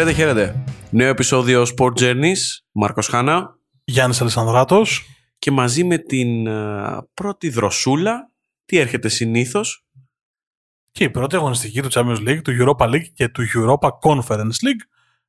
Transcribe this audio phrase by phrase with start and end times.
[0.00, 0.64] Χαίρετε, χαίρετε.
[0.90, 2.38] Νέο επεισόδιο Sport Journeys.
[2.72, 3.58] Μάρκος Χάνα.
[3.84, 5.06] Γιάννης Αλεσανδράτος.
[5.38, 8.32] Και μαζί με την α, πρώτη δροσούλα,
[8.64, 9.86] τι έρχεται συνήθως,
[10.90, 14.82] Και η πρώτη αγωνιστική του Champions League, του Europa League και του Europa Conference League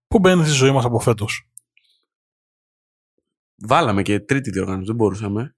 [0.08, 1.50] που μπαίνει στη ζωή μας από φέτος.
[3.56, 5.56] βάλαμε και τρίτη διοργάνωση, δεν μπορούσαμε.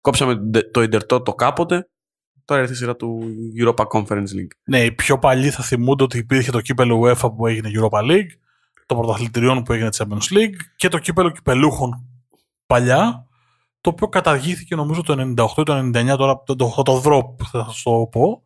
[0.00, 1.90] Κόψαμε το Ιντερτό το κάποτε,
[2.44, 3.22] τώρα έρθει η σειρά του
[3.58, 4.52] Europa Conference League.
[4.64, 8.30] Ναι, οι πιο παλιοί θα θυμούνται ότι υπήρχε το κύπελο UEFA που έγινε Europa League,
[8.86, 12.06] το πρωταθλητηριών που έγινε Champions League και το κύπελο κυπελούχων
[12.66, 13.26] παλιά,
[13.80, 17.64] το οποίο καταργήθηκε νομίζω το 98 ή το 99, τώρα το, το, το drop θα
[17.64, 18.42] σας το πω,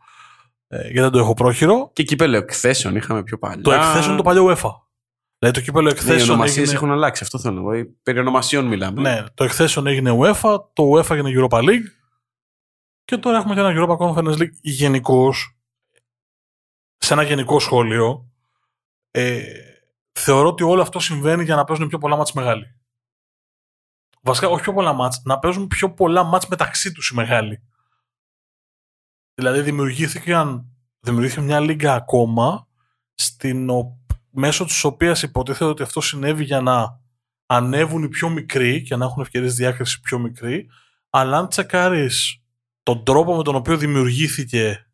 [0.68, 1.90] ε, γιατί δεν το έχω πρόχειρο.
[1.92, 3.62] Και κύπελο εκθέσεων είχαμε πιο παλιά.
[3.62, 4.70] Το εκθέσεων το παλιό UEFA.
[5.38, 6.74] Δηλαδή το κύπελο Ναι, οι εκθέσεων ονομασίες έγινε...
[6.74, 7.72] έχουν αλλάξει, αυτό θέλω να πω.
[7.72, 9.00] Ε, Περί ονομασιών μιλάμε.
[9.00, 11.88] Ναι, το εκθέσεων έγινε UEFA, το UEFA έγινε Europa League
[13.04, 15.58] και τώρα έχουμε και ένα Europa Conference League γενικώς.
[16.96, 18.30] Σε ένα γενικό σχόλιο,
[19.10, 19.44] ε,
[20.12, 22.78] θεωρώ ότι όλο αυτό συμβαίνει για να παίζουν πιο πολλά μάτς μεγάλοι.
[24.20, 27.62] Βασικά, όχι πιο πολλά μάτς, να παίζουν πιο πολλά μάτς μεταξύ τους οι μεγάλοι.
[29.34, 30.66] Δηλαδή, δημιουργήθηκαν,
[31.00, 32.68] δημιουργήθηκε μια λίγα ακόμα,
[33.14, 33.98] στην, ο-
[34.30, 37.00] μέσω της οποίας υποτίθεται ότι αυτό συνέβη για να
[37.46, 40.70] ανέβουν οι πιο μικροί και να έχουν ευκαιρίες διάκρισης πιο μικροί,
[41.10, 42.43] αλλά αν τσεκάρεις
[42.84, 44.90] τον τρόπο με τον οποίο δημιουργήθηκε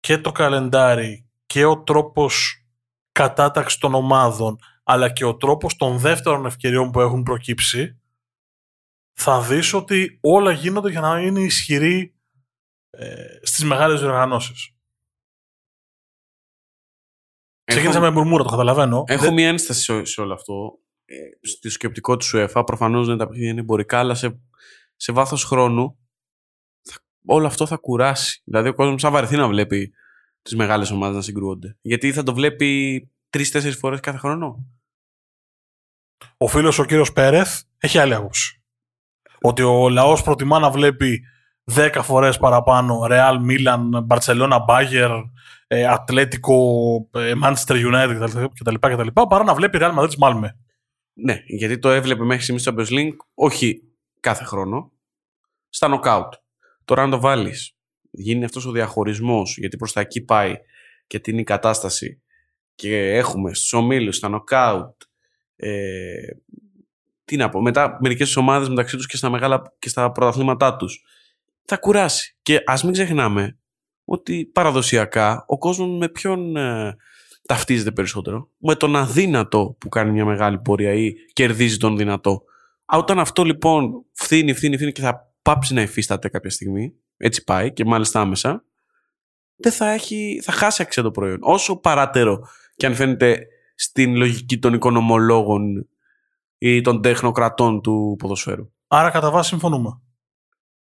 [0.00, 2.64] και το καλεντάρι και ο τρόπος
[3.12, 8.00] κατάταξης των ομάδων, αλλά και ο τρόπος των δεύτερων ευκαιριών που έχουν προκύψει,
[9.12, 12.14] θα δεις ότι όλα γίνονται για να είναι ισχυροί
[12.90, 14.68] ε, στις μεγάλες διοργανώσεις.
[17.64, 19.04] Ξεκίνησα με μουρμούρα, το καταλαβαίνω.
[19.06, 20.78] Έχω Δεν- μία ένσταση σε, σε όλο αυτό.
[21.04, 24.40] Ε, στο σκεπτικό του UEFA, προφανώς δεν τα παιχνίδια είναι εμπορικά, αλλά σε,
[24.96, 26.03] σε βάθος χρόνου θα,
[27.26, 28.42] όλο αυτό θα κουράσει.
[28.44, 29.92] Δηλαδή, ο κόσμος θα βαρεθεί να βλέπει
[30.42, 31.76] τις μεγάλες ομάδες να συγκρούονται.
[31.80, 34.66] Γιατί θα το βλέπει τρει-τέσσερι φορές κάθε χρόνο.
[36.36, 38.62] Ο φίλος ο κύριος Πέρεθ έχει άλλη άποψη.
[39.40, 41.22] Ότι ο λαός προτιμά να βλέπει
[41.72, 45.22] 10 φορές παραπάνω Real, Milan, Barcelona, Bayern,
[45.66, 46.58] ε, Ατλέτικο,
[47.12, 49.06] ε, Manchester United κτλ, κτλ.
[49.28, 50.48] παρά να βλέπει Real Madrid Malmö.
[51.12, 53.82] Ναι, γιατί το έβλεπε μέχρι στιγμής στο Champions League, όχι
[54.20, 54.92] κάθε χρόνο,
[55.68, 56.34] στα νοκάουτ.
[56.84, 57.76] Τώρα, αν το βάλεις,
[58.10, 60.54] γίνει αυτός ο διαχωρισμός, γιατί προς τα εκεί πάει
[61.06, 62.22] και την η κατάσταση
[62.74, 65.02] και έχουμε στους ομίλους, στα νοκάουτ.
[65.56, 66.14] Ε,
[67.24, 71.04] τι να πω, μετά μερικές ομάδες μεταξύ τους και στα μεγάλα και στα πρωταθλήματά τους.
[71.64, 72.36] Θα κουράσει.
[72.42, 73.58] Και ας μην ξεχνάμε
[74.04, 76.96] ότι παραδοσιακά ο κόσμος με ποιον ε,
[77.46, 82.42] ταυτίζεται περισσότερο; Με τον αδύνατο που κάνει μια μεγάλη πορεία ή κερδίζει τον δυνατό.
[82.84, 87.44] Α, όταν αυτό λοιπόν φθήνει, φθήνει, φθήνει και θα πάψει να υφίσταται κάποια στιγμή, έτσι
[87.44, 88.64] πάει και μάλιστα άμεσα,
[89.56, 91.38] δεν θα, έχει, θα χάσει αξία το προϊόν.
[91.40, 95.88] Όσο παράτερο και αν φαίνεται στην λογική των οικονομολόγων
[96.58, 98.72] ή των τεχνοκρατών του ποδοσφαίρου.
[98.86, 100.00] Άρα κατά βάση συμφωνούμε.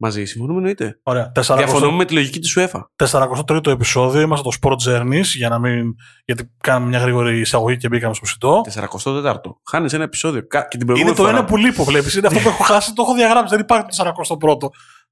[0.00, 1.00] Μαζί συμφωνούμε εννοείται.
[1.03, 1.32] Ωραία.
[1.56, 2.81] Διαφωνούμε με τη λογική της UEFA.
[3.10, 5.94] 43ο επεισόδιο, είμαστε το Sport Journeys, για να μην...
[6.25, 8.60] γιατί κάναμε μια γρήγορη εισαγωγή και μπήκαμε στο ψητό.
[8.75, 9.53] 44ο.
[9.70, 10.47] Χάνεις ένα επεισόδιο.
[10.47, 11.38] Κα- Και την προηγούμενη Είναι το φορά.
[11.38, 12.14] ένα που λείπω, βλέπεις.
[12.14, 13.54] Είναι αυτό που έχω χάσει, το έχω διαγράψει.
[13.54, 14.14] Δεν υπάρχει το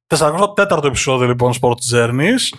[0.08, 0.16] 41ο.
[0.18, 2.58] 44ο επεισόδιο, λοιπόν, Sport Journeys.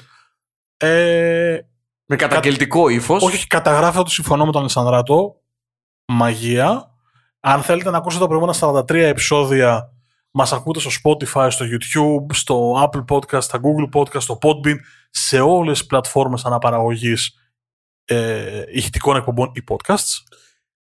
[0.78, 1.58] Ε,
[2.06, 3.24] Με καταγγελτικό ύφος.
[3.24, 5.36] όχι, όχι, καταγράφω ότι συμφωνώ με τον Αλessandράτο.
[6.08, 6.92] Μαγεία.
[7.40, 9.92] Αν θέλετε να ακούσετε τα προηγούμενα 43 επεισόδια,
[10.38, 14.76] μας ακούτε στο Spotify, στο YouTube, στο Apple Podcast, στα Google Podcast, στο Podbean,
[15.10, 17.52] σε όλες τις πλατφόρμες αναπαραγωγής
[18.06, 20.18] ε, ηχητικών εκπομπών ή podcasts.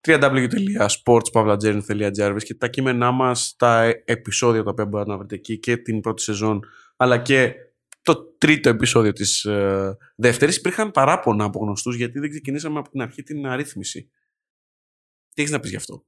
[0.08, 5.76] www.sportspavlagernis.gr και τα κείμενά μας, τα ε- επεισόδια τα οποία μπορείτε να βρείτε εκεί και
[5.76, 6.64] την πρώτη σεζόν
[6.96, 7.54] αλλά και
[8.02, 13.00] το τρίτο επεισόδιο της ε, δεύτερης υπήρχαν παράπονα από γνωστούς γιατί δεν ξεκινήσαμε από την
[13.00, 14.10] αρχή την αρρύθμιση.
[15.34, 16.04] Τι έχεις να πεις γι' αυτό;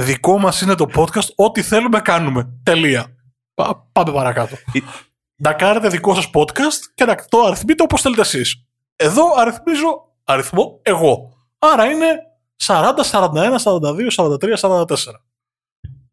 [0.00, 2.48] Δικό μας είναι το podcast, ό,τι θέλουμε κάνουμε.
[2.62, 3.06] Τελεία.
[3.54, 4.56] Πα- πάμε παρακάτω.
[4.72, 4.78] Ε-
[5.38, 8.64] να κάνετε δικό σας podcast και να το αριθμείτε όπως θέλετε εσείς.
[8.96, 11.32] Εδώ αριθμίζω αριθμό εγώ.
[11.58, 12.06] Άρα είναι
[12.56, 14.86] 40, 41, 42, 43, 44.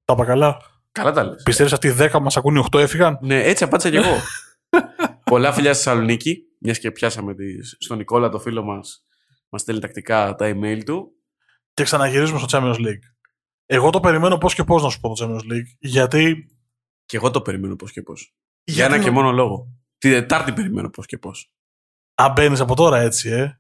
[0.06, 0.58] Τα είπα καλά;
[0.92, 1.44] Καλά τα λες.
[1.44, 4.16] Πιστεύεις αυτοί οι 10 μας ακούν οι 8 έφυγαν; Ναι, έτσι απάντησα κι εγώ.
[5.32, 7.44] Πολλά φιλιά στη Θεσσαλονίκη, μιας και πιάσαμε τη,
[7.84, 9.06] στον Νικόλα το φίλο μας,
[9.50, 11.12] μας στέλνει τακτικά τα email του.
[11.74, 13.04] Και ξαναγυρίζουμε στο Champions League.
[13.66, 15.76] Εγώ το περιμένω πώς και πώς να σου πω το Champions League.
[15.80, 16.48] Γιατί...
[17.06, 18.36] Και εγώ το περιμένω πώς και πώς.
[18.64, 19.68] Για γιατί ένα και μόνο λόγο.
[19.98, 21.52] Τη Δετάρτη περιμένω πώς και πώς.
[22.16, 23.60] Αν μπαίνεις από τώρα έτσι, ε.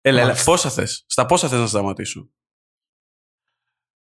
[0.00, 0.50] Έλα, έλα, Μάλιστα.
[0.50, 2.30] πόσα θες; Στα πόσα θες να σταματήσω;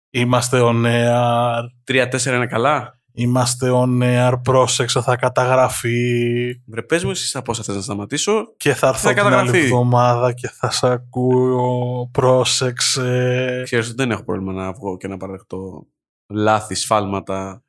[0.09, 1.55] Είμαστε ο νέα.
[1.87, 6.61] 3-4 είναι καλά; Είμαστε on air, πρόσεξε, θα καταγραφεί.
[6.65, 8.53] Βρε, πες μου εσείς από όσα θες να σταματήσω.
[8.57, 9.59] Και θα έρθω Θα την άλλη καταγραφεί.
[9.59, 12.09] εβδομάδα και θα σε ακούω.
[12.11, 13.61] Πρόσεξε.
[13.63, 15.87] Ξέρεις ότι δεν έχω πρόβλημα να βγω και να παραδεχτώ
[16.29, 17.63] λάθη, σφάλματα.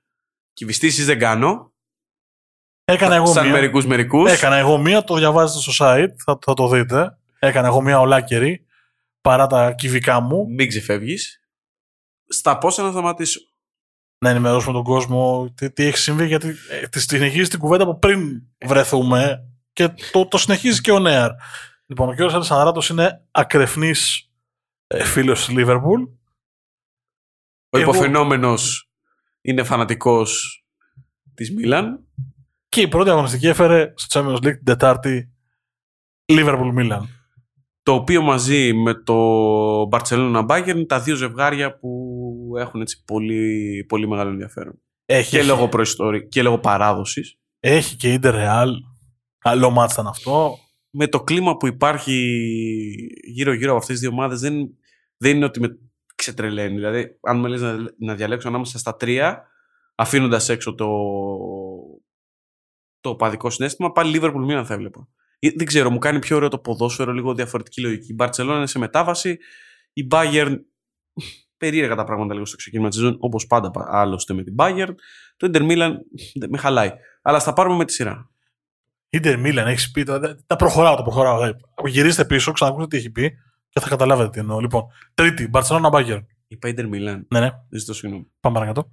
[0.53, 1.73] Κυβιστήσεις δεν κάνω.
[2.85, 3.53] Έκανα εγώ σαν μία.
[3.53, 4.31] μερικούς μερικούς.
[4.33, 7.19] Έκανα εγώ μία, το διαβάζετε στο site, θα, θα το δείτε.
[7.39, 8.67] Έκανα εγώ μία ολάκερη,
[9.21, 10.47] παρά τα κυβικά μου.
[10.49, 11.43] Μην ξεφεύγεις.
[12.29, 13.41] Στα πόσα να σταματήσω.
[14.19, 17.99] Να ενημερώσουμε τον κόσμο τι, τι έχει συμβεί, γιατί ε, τη συνεχίζει την κουβέντα από
[17.99, 21.31] πριν βρεθούμε και το, το συνεχίζει και ο Νέαρ.
[21.87, 22.21] Λοιπόν, ο κ.
[22.21, 24.31] Αλεσανδράτος είναι ακρεφνής
[24.87, 26.03] ε, φίλος της Λίβερπουλ.
[27.71, 28.91] Ο Εγώ- υποφαινόμενος
[29.41, 30.59] είναι φανατικός
[31.35, 32.07] της Μίλαν.
[32.69, 35.33] Και η πρώτη αγωνιστική έφερε στο Champions League την Τετάρτη
[36.33, 37.03] Liverpool Milan.
[37.83, 39.15] Το οποίο μαζί με το
[39.89, 42.04] Barcelona Bayern είναι τα δύο ζευγάρια που
[42.57, 44.81] έχουν έτσι πολύ, πολύ μεγάλο ενδιαφέρον.
[45.07, 47.39] Έχει, Και λόγω προϊστορία και λόγω παράδοσης.
[47.61, 48.69] έχει και Inter Real.
[49.39, 50.59] Καλό μάτς ήταν αυτό.
[50.91, 52.15] Με το κλίμα που υπάρχει
[53.25, 54.69] γύρω-γύρω από αυτές τις δύο ομάδες δεν,
[55.17, 55.79] δεν είναι ότι με
[56.15, 56.75] ξετρελαίνει.
[56.75, 59.47] Δηλαδή, αν με λες να, να διαλέξω ανάμεσα στα τρία,
[59.95, 60.89] αφήνοντας έξω το,
[63.01, 65.09] το παδικό συνέστημα, πάλι Liverpool Milan θα έβλεπα.
[65.39, 68.13] Ε, Δεν ξέρω, μου κάνει πιο ωραίο το ποδόσφαιρο, λίγο διαφορετική λογική.
[68.13, 69.39] Η Barcelona είναι σε μετάβαση.
[69.93, 70.57] Η Bayern
[71.65, 74.95] περίεργα τα πράγματα λίγο στο ξεκίνημα της σεζόν, όπως πάντα πα- άλλωστε με την Bayern.
[75.37, 75.91] Το Inter Milan
[76.35, 76.93] δεν με χαλάει.
[77.23, 78.31] Αλλά θα τα πάρουμε με τη σειρά.
[79.17, 80.03] Inter Milan, έχεις πει.
[80.03, 81.39] Τα, τα προχωράω, τα προχωράω.
[81.39, 83.31] Δηλαδή, Γυρίστε πίσω, ξανακούστε τι έχει πει
[83.69, 84.61] και θα καταλάβετε τι εννοώ.
[84.61, 86.25] Λοιπόν, τρίτη, Barcelona Bayern.
[86.47, 87.21] Είπα Inter Milan.
[87.29, 88.27] Ναι, ναι, Ζητώ συγγνώμη.
[88.41, 88.91] πάμε παρακάτω.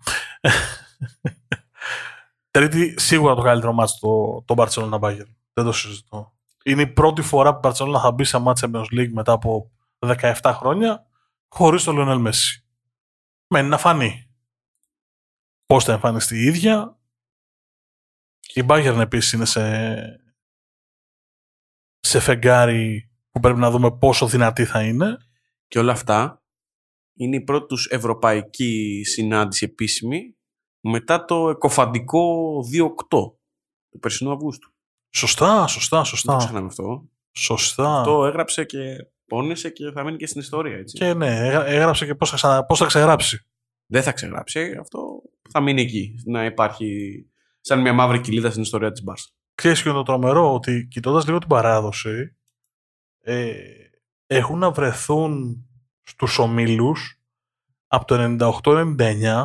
[2.52, 5.28] τρίτη, σίγουρα το καλύτερο μάτς το, το Barcelona Bayern.
[5.54, 6.34] Δεν το συζητώ.
[6.64, 9.72] Είναι η πρώτη φορά που η Barcelona θα μπει σε μάτς Champions League μετά από
[10.00, 11.06] 17 χρόνια
[11.48, 12.61] χωρίς το Lionel Messi.
[13.54, 14.30] Μένει να φανεί.
[15.66, 17.00] Πώς θα εμφανιστεί η ίδια.
[18.54, 20.24] Η Bayern επίσης είναι σε,
[22.00, 25.18] σε φεγγάρι που πρέπει να δούμε πόσο δυνατή θα είναι.
[25.68, 26.44] Και όλα αυτά
[27.14, 30.36] είναι η πρώτη τους ευρωπαϊκή συνάντηση επίσημη
[30.80, 32.88] μετά το εκοφαντικό 2-8
[33.90, 34.74] του περσινού Αυγούστου.
[35.10, 36.38] Σωστά, σωστά, Δεν το σωστά.
[36.38, 37.10] ξεχνάμε αυτό.
[37.32, 38.04] Σωστά.
[38.04, 40.78] Το έγραψε και πόνεσε και θα μείνει και στην ιστορία.
[40.78, 40.98] Έτσι.
[40.98, 43.46] Και ναι, έγρα- έγραψε και πώς θα, ξανα- πώς θα ξεγράψει.
[43.86, 44.78] Δεν θα ξεγράψει.
[44.80, 46.16] Αυτό θα μείνει εκεί.
[46.26, 46.90] Να υπάρχει
[47.62, 49.36] σαν μια μαύρη κοιλίδα στην ιστορία της Μπάρσας.
[49.56, 52.36] Ξέρεις και είναι το τρομερό ότι κοιτώντας λίγο την παράδοση
[53.22, 53.54] ε,
[54.28, 55.66] έχουν να βρεθούν
[56.02, 57.22] στους ομίλους
[57.88, 58.16] από το
[58.64, 59.44] 98-99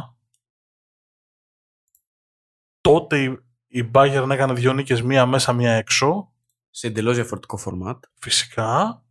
[2.80, 6.32] τότε η, η Bayern έκανε δύο νίκες μία μέσα μία έξω
[6.70, 8.04] Σε εντελώς διαφορετικό φορμάτ.
[8.20, 9.04] φυσικά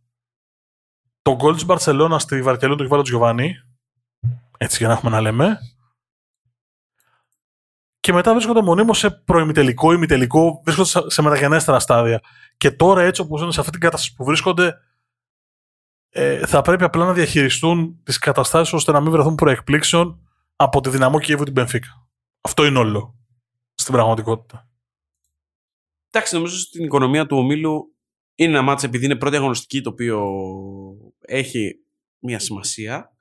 [1.26, 3.54] το γκολ της Μπαρσελώνα στη Βαρκελόνη το έχει βάλει ο Τζιοβάνι
[4.58, 5.58] έτσι για να έχουμε να λέμε
[8.00, 12.20] και μετά βρίσκονται μονίμως σε προημιτελικό, ημιτελικό, βρίσκονται σε- σε μεταγενέστερα στάδια.
[12.56, 14.76] Και τώρα έτσι όπως είναι σε αυτή την κατάσταση που βρίσκονται,
[16.08, 20.20] ε, θα πρέπει απλά να διαχειριστούν τις καταστάσεις ώστε να μην βρεθούν προεκπλήξεων
[20.56, 22.08] από τη δυναμό Κιέβου την Πενφύκα.
[22.40, 23.18] Αυτό είναι όλο
[23.74, 24.68] στην πραγματικότητα.
[26.10, 27.94] Εντάξει, νομίζω στην οικονομία του ομίλου
[28.34, 30.28] είναι ένα μάτς επειδή είναι πρώτη αγωνιστική το οποίο
[31.26, 31.84] έχει
[32.18, 33.16] μια σημασία.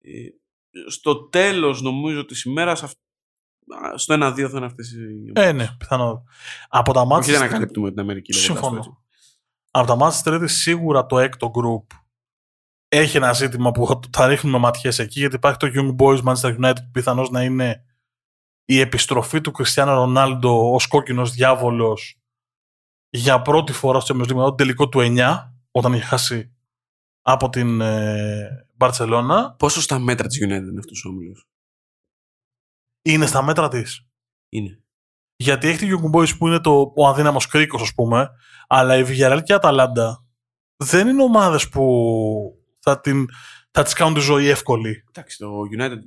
[0.00, 0.10] Ε,
[0.88, 2.98] Στο τέλος νομίζω της ημέρας αυ-
[3.84, 5.32] α, στο 1-2 θα είναι αυτές οι...
[5.34, 6.24] Ε, ναι, πιθανό.
[6.68, 8.32] Από τα μάτια Όχι δεν ανακαλύπτουμε την Αμερική.
[8.32, 8.78] λέγοντας το Συμφωνώ.
[8.78, 8.96] έτσι.
[9.70, 11.96] από τα μάτια της Τρίτης σίγουρα το έκτο group
[12.88, 16.58] έχει ένα ζήτημα που θα- θα ρίχνουμε ματιές εκεί γιατί υπάρχει το Young Boys Manchester
[16.60, 17.84] United που πιθανώς να είναι
[18.64, 22.16] η επιστροφή του Κριστιανό Ρονάλντο ως κόκκινος διάβολος
[23.10, 26.54] για πρώτη φορά στο Champions League μετά το τελικό του 9 όταν είχε χάσει
[27.22, 31.48] από την ε, Μπαρτσελώνα Πόσο στα μέτρα της United είναι αυτός ο όμιλος;
[33.02, 34.06] είναι στα μέτρα της.
[34.48, 34.82] Είναι.
[35.36, 38.30] Γιατί έχει τη Young Boys που είναι το, ο αδύναμος κρίκος ας πούμε
[38.66, 40.24] αλλά η Villarreal και η Αταλάντα
[40.76, 41.84] δεν είναι ομάδες που
[42.78, 43.26] θα, την,
[43.70, 45.04] θα τις κάνουν τη ζωή εύκολη.
[45.08, 45.98] Εντάξει, το United...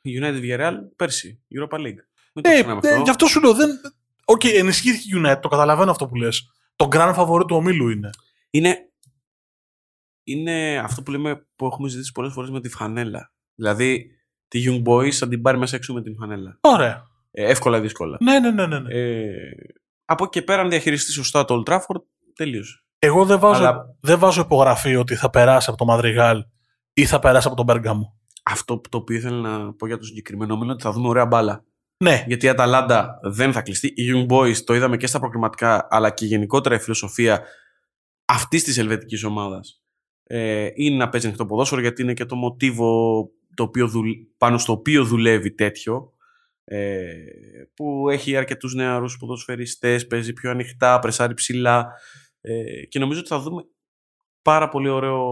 [0.00, 2.02] Η United Villarreal πέρσι, Europa League.
[2.34, 3.02] Μην το Ε, ξεχνάμε ε, αυτό.
[3.02, 3.54] γι' αυτό σου λέω.
[3.54, 3.70] Δεν...
[4.24, 6.52] Οκ, ενισχύθηκε η United, το καταλαβαίνω αυτό που λες.
[6.76, 8.10] Το grand favori του ομίλου είναι.
[8.50, 8.87] είναι,
[10.32, 13.32] είναι αυτό που λέμε που έχουμε ζητήσει πολλές φορές με τη φανέλα.
[13.54, 14.10] Δηλαδή,
[14.48, 16.58] τη Young Boys θα την πάρει μέσα έξω με την φανέλα.
[16.60, 17.02] Ωραία.
[17.30, 18.16] Ε, εύκολα ή δύσκολα.
[18.20, 18.78] Ναι, ναι, ναι, ναι.
[18.78, 18.94] ναι.
[18.94, 19.30] Ε,
[20.04, 22.02] από εκεί και πέρα, αν διαχειριστεί σωστά το Old Trafford,
[22.34, 22.82] τελείωσε.
[22.98, 26.44] Εγώ δεν βάζω, Αλλά- δεν βάζω υπογραφή ότι θα περάσει από το Μαδριγάλ
[26.92, 28.18] ή θα περάσει από τον Μπέργαμο.
[28.42, 31.08] Αυτό που- το οποίο ήθελα να πω για το συγκεκριμένο όμιλο είναι ότι θα δούμε
[31.08, 31.64] ωραία μπάλα.
[32.04, 33.86] Ναι, Γιατί η Αταλάντα δεν θα κλειστεί.
[33.86, 37.42] Οι Young Boys το είδαμε και στα προκριματικά, αλλά και γενικότερα η φιλοσοφία
[38.24, 39.82] αυτής της ελβετικής ομάδας
[40.30, 43.90] ε, είναι να παίζει ανοιχτό ποδόσφαιρο γιατί είναι και το μοτίβο το οποίο
[44.38, 46.12] πάνω στο οποίο δουλεύει τέτοιο
[46.64, 47.14] ε,
[47.74, 51.92] που έχει αρκετούς νεαρούς ποδοσφαιριστές, παίζει πιο ανοιχτά, πρεσάρει ψηλά
[52.40, 53.62] ε, και νομίζω ότι θα δούμε
[54.42, 55.22] πάρα πολύ ωραίο,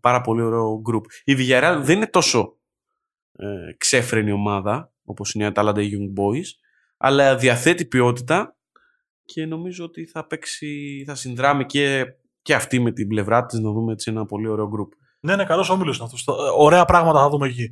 [0.00, 1.02] πάρα πολύ ωραίο group.
[1.24, 2.58] Η Villarreal δεν είναι τόσο
[3.32, 6.48] ε, ξέφρενη ομάδα όπως είναι η Atalanta Young Boys
[6.96, 8.56] αλλά διαθέτει ποιότητα
[9.24, 12.04] και νομίζω ότι θα παίξει, θα συνδράμει και,
[12.44, 14.88] και αυτή με την πλευρά της να δούμε έτσι ένα πολύ ωραίο group.
[15.20, 16.26] Ναι, είναι καλός όμιλος αυτός.
[16.26, 17.70] Ε, ωραία πράγματα θα δούμε εκεί.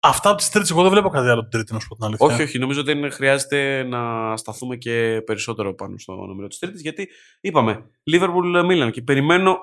[0.00, 2.04] Αυτά από τις τρίτε, εγώ δεν βλέπω κάτι άλλο την τρίτη, να σου πω την
[2.04, 2.26] αλήθεια.
[2.26, 2.58] Όχι, όχι.
[2.58, 6.80] Νομίζω ότι χρειάζεται να σταθούμε και περισσότερο πάνω στο νούμερο της τρίτης.
[6.80, 7.08] Γιατί
[7.40, 9.56] είπαμε, Liverpool Milan και περιμένω,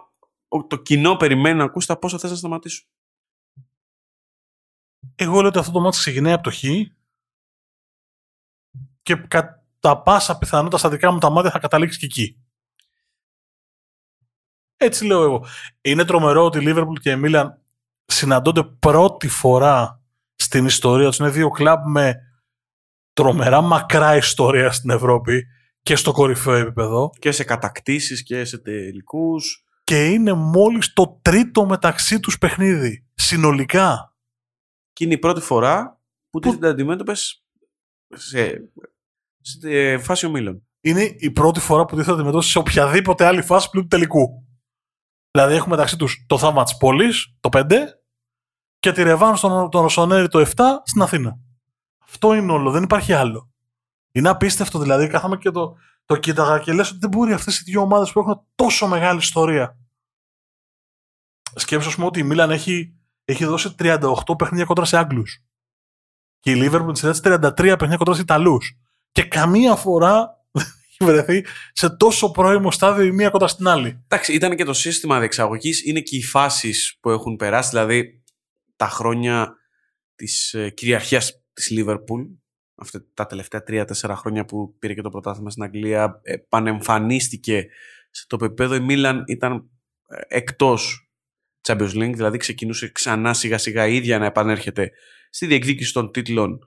[0.67, 2.85] το κοινό περιμένει να ακούσει τα πόσα θες να σταματήσω.
[5.15, 6.63] Εγώ λέω ότι αυτό το μάτι ξεκινάει από το Χ
[9.01, 12.40] και κατά πάσα πιθανότητα στα δικά μου τα μάτια θα καταλήξει και εκεί.
[14.83, 15.45] Έτσι λέω εγώ.
[15.81, 17.45] Είναι τρομερό ότι η Liverpool και η Milan
[18.05, 20.01] συναντώνται πρώτη φορά
[20.35, 21.17] στην ιστορία τους.
[21.17, 22.15] Είναι δύο κλαμπ με
[23.13, 25.45] τρομερά μακρά ιστορία στην Ευρώπη
[25.81, 27.09] και στο κορυφαίο επίπεδο.
[27.19, 29.65] Και σε κατακτήσεις και σε τελικούς.
[29.83, 33.07] Και είναι μόλις το τρίτο μεταξύ τους παιχνίδι.
[33.13, 34.15] Συνολικά.
[34.93, 36.57] Και είναι η πρώτη φορά που, που...
[36.57, 37.43] τις αντιμέτωπες
[38.13, 38.71] σε,
[39.41, 40.67] σε φάση ομίλων.
[40.81, 44.45] Είναι η πρώτη φορά που τίθεται αντιμετώπιση σε οποιαδήποτε άλλη φάση πλην του τελικού.
[45.31, 47.73] Δηλαδή έχουμε μεταξύ τους το θαύμα της πόλης, το 5,
[48.79, 51.37] και τη Ρεβάν στον τον Ρωσονέρη το 7 στην Αθήνα.
[52.03, 53.51] Αυτό είναι όλο, δεν υπάρχει άλλο.
[54.11, 55.07] Είναι απίστευτο δηλαδή.
[55.07, 58.19] Κάθαμε και το, το κοίταγα και λες ότι δεν μπορεί αυτές οι δύο ομάδες που
[58.19, 59.77] έχουν τόσο μεγάλη ιστορία.
[61.55, 62.93] Σκέψω, ας πούμε, ότι η Μίλαν έχει,
[63.25, 65.43] έχει δώσει 38 παιχνίδια κόντρα σε Άγγλους.
[66.39, 68.77] Και η Λίβερπουλ της 33 παιχνίδια κόντρα σε Ιταλούς.
[69.11, 70.40] Και καμία φορά
[71.05, 74.03] βρεθεί σε τόσο πρώιμο στάδιο η μία κοντά στην άλλη.
[74.03, 78.23] Εντάξει, ήταν και το σύστημα διεξαγωγής, είναι και οι φάσεις που έχουν περάσει, δηλαδή
[78.75, 79.55] τα χρόνια
[80.15, 82.21] της ε, κυριαρχίας της Λίβερπουλ,
[82.75, 87.67] αυτά τα τελευταία τρία-τέσσερα χρόνια που πήρε και το πρωτάθλημα στην Αγγλία, επανεμφανίστηκε
[88.11, 88.75] σε το επίπεδο.
[88.75, 89.69] Η Μίλαν ήταν
[90.07, 91.11] ε, εκτός
[91.67, 94.91] Champions League, δηλαδή ξεκινούσε ξανά σιγά σιγά ίδια να επανέρχεται
[95.29, 96.59] στη διεκδίκηση των τίτλων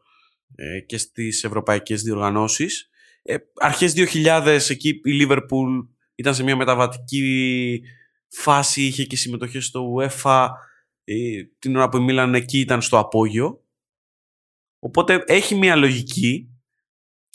[0.55, 2.89] ε, και στις ευρωπαϊκές διοργανώσεις
[3.27, 5.79] ε, αρχές 2000 εκεί η Λίβερπουλ
[6.15, 7.81] ήταν σε μια μεταβατική
[8.29, 10.49] φάση, είχε και συμμετοχή στο UEFA
[11.05, 13.65] ε, την ώρα που η Μίλαν εκεί ήταν στο απόγειο.
[14.79, 16.49] Οπότε έχει μια λογική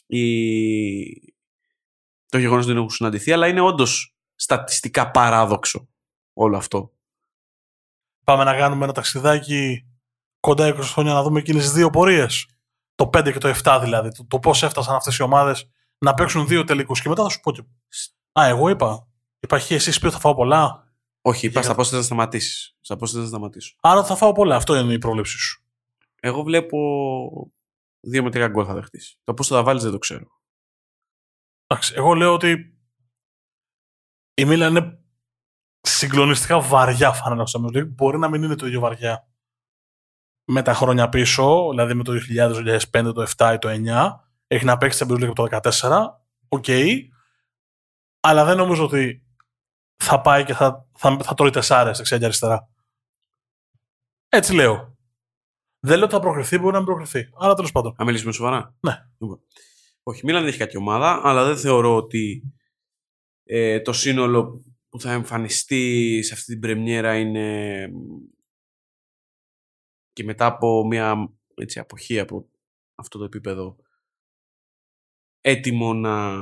[0.05, 0.23] η...
[2.25, 5.89] το γεγονός ότι δεν έχουν συναντηθεί, αλλά είναι όντως στατιστικά παράδοξο
[6.33, 6.93] όλο αυτό.
[8.23, 9.87] Πάμε να κάνουμε ένα ταξιδάκι
[10.39, 12.47] κοντά 20 χρόνια να δούμε εκείνες τις δύο πορείες.
[12.95, 14.09] Το 5 και το 7 δηλαδή.
[14.09, 15.69] Το, το πώς έφτασαν αυτές οι ομάδες
[16.05, 17.51] να παίξουν δύο τελικούς και μετά θα σου πω.
[17.51, 17.63] Και...
[18.39, 19.07] Α, εγώ είπα.
[19.39, 20.93] Υπάρχει εσύ πει ότι θα φάω πολλά.
[21.21, 22.77] Όχι, είπα στα πώ θα σταματήσεις.
[22.81, 23.75] Στα πώ θα σταματήσω.
[23.81, 24.55] Άρα θα φάω πολλά.
[24.55, 25.63] Αυτό είναι η πρόβλεψή σου.
[26.19, 26.77] Εγώ βλέπω
[27.99, 29.19] δύο με τρία γκολ θα δεχτείς.
[29.23, 30.27] Το πώ θα τα βάλεις δεν το ξέρω.
[31.67, 32.79] Εντάξει, εγώ λέω ότι
[34.33, 34.99] η Μίλαν είναι
[35.81, 39.29] συγκλονιστικά βαριά φανέλα στο Μπορεί να μην είναι το ίδιο βαριά
[40.45, 44.65] με τα χρόνια πίσω, δηλαδή με το 2000, 2005, το 7 ή το 9, έχει
[44.65, 46.07] να παίξει Champions League από το 2014.
[46.47, 46.63] Οκ.
[46.67, 46.95] Okay.
[48.19, 49.23] Αλλά δεν νομίζω ότι
[49.95, 52.69] θα πάει και θα, θα, θα τρώει τεσσάρες δεξιά και αριστερά.
[54.29, 54.97] Έτσι λέω.
[55.79, 57.29] Δεν λέω ότι θα προκριθεί, μπορεί να μην προκριθεί.
[57.37, 57.95] Αλλά τέλος πάντων.
[57.97, 58.75] Να μιλήσουμε σοβαρά.
[58.79, 58.95] Ναι.
[59.17, 59.41] Λοιπόν.
[60.03, 62.53] Όχι, Μίλαν δεν έχει κάτι ομάδα, αλλά δεν θεωρώ ότι
[63.43, 67.89] ε, το σύνολο που θα εμφανιστεί σε αυτή την πρεμιέρα είναι
[70.13, 72.49] και μετά από μια έτσι, αποχή από
[72.95, 73.75] αυτό το επίπεδο
[75.41, 76.37] έτοιμο να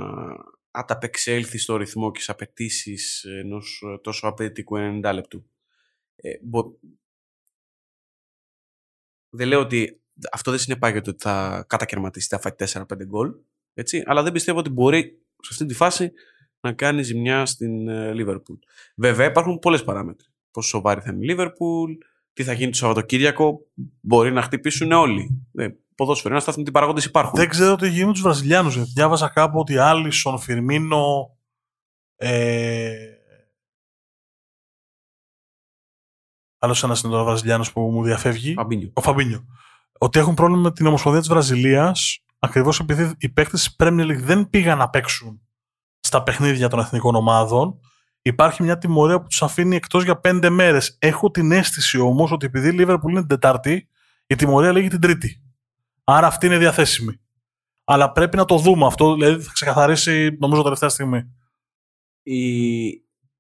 [0.71, 5.49] ανταπεξέλθει στο ρυθμό και στις απαιτήσεις ενός τόσο απαιτητικού 90 λεπτού.
[6.15, 6.31] Ε,
[9.29, 10.01] Δεν λέω ότι
[10.31, 13.33] αυτό δεν συνεπάγεται ότι θα κατακαιρματίσει, θα φάει 4-5 γκολ,
[13.73, 16.11] έτσι, αλλά δεν πιστεύω ότι μπορεί σε αυτή τη φάση
[16.59, 18.57] να κάνει ζημιά στην Λίβερπουλ.
[18.95, 20.27] Βέβαια υπάρχουν πολλές παράμετροι.
[20.51, 21.91] Πόσο σοβαρή θα είναι η Λίβερπουλ,
[22.33, 23.67] τι θα γίνει το Σαββατοκύριακο,
[24.01, 25.47] μπορεί να χτυπήσουν όλοι.
[25.53, 27.33] Ε, ποδόσφαιρο, ένας σταθμό τι παράγοντες υπάρχουν.
[27.35, 28.93] Δεν ξέρω τι γίνεται με τους Βραζιλιάνους.
[28.93, 31.37] Διάβαζα κάπου ότι Άλισον, Φιρμίνο.
[32.15, 32.95] Ε...
[36.59, 38.53] Άλλος ένας είναι ο Βραζιλιάνος που μου διαφεύγει.
[38.53, 38.91] Φαμπίνιο.
[38.93, 39.45] Ο Φαμπίνιο.
[39.99, 44.21] Ότι έχουν πρόβλημα με την Ομοσπονδία της Βραζιλίας ακριβώς επειδή οι παίκτες της Premier League
[44.21, 45.41] δεν πήγαν να παίξουν
[45.99, 47.79] στα παιχνίδια των εθνικών ομάδων
[48.27, 50.97] Υπάρχει μια τιμωρία που τους αφήνει εκτός για πέντε μέρες.
[50.99, 53.89] Έχω την αίσθηση όμως ότι επειδή η Λίβερπουλ είναι την Τετάρτη,
[54.27, 55.41] η τιμωρία λέγει την Τρίτη.
[56.09, 57.19] Άρα αυτή είναι διαθέσιμη.
[57.83, 61.35] Αλλά πρέπει να το δούμε αυτό, δηλαδή θα ξεκαθαρίσει νομίζω τελευταία στιγμή.
[62.23, 62.85] Η,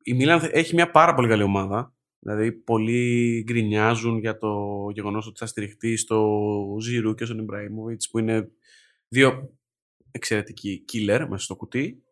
[0.03, 1.95] η Μίλαν έχει μια πάρα πολύ καλή ομάδα.
[2.19, 4.57] Δηλαδή, πολλοί γκρινιάζουν για το
[4.93, 8.47] γεγονός ότι θα στηριχτεί στο Ζιρού και στον Ιμπραήμοβιτς, που είναι
[9.07, 9.57] δύο
[10.11, 12.03] εξαιρετικοί killer μέσα στο κουτί.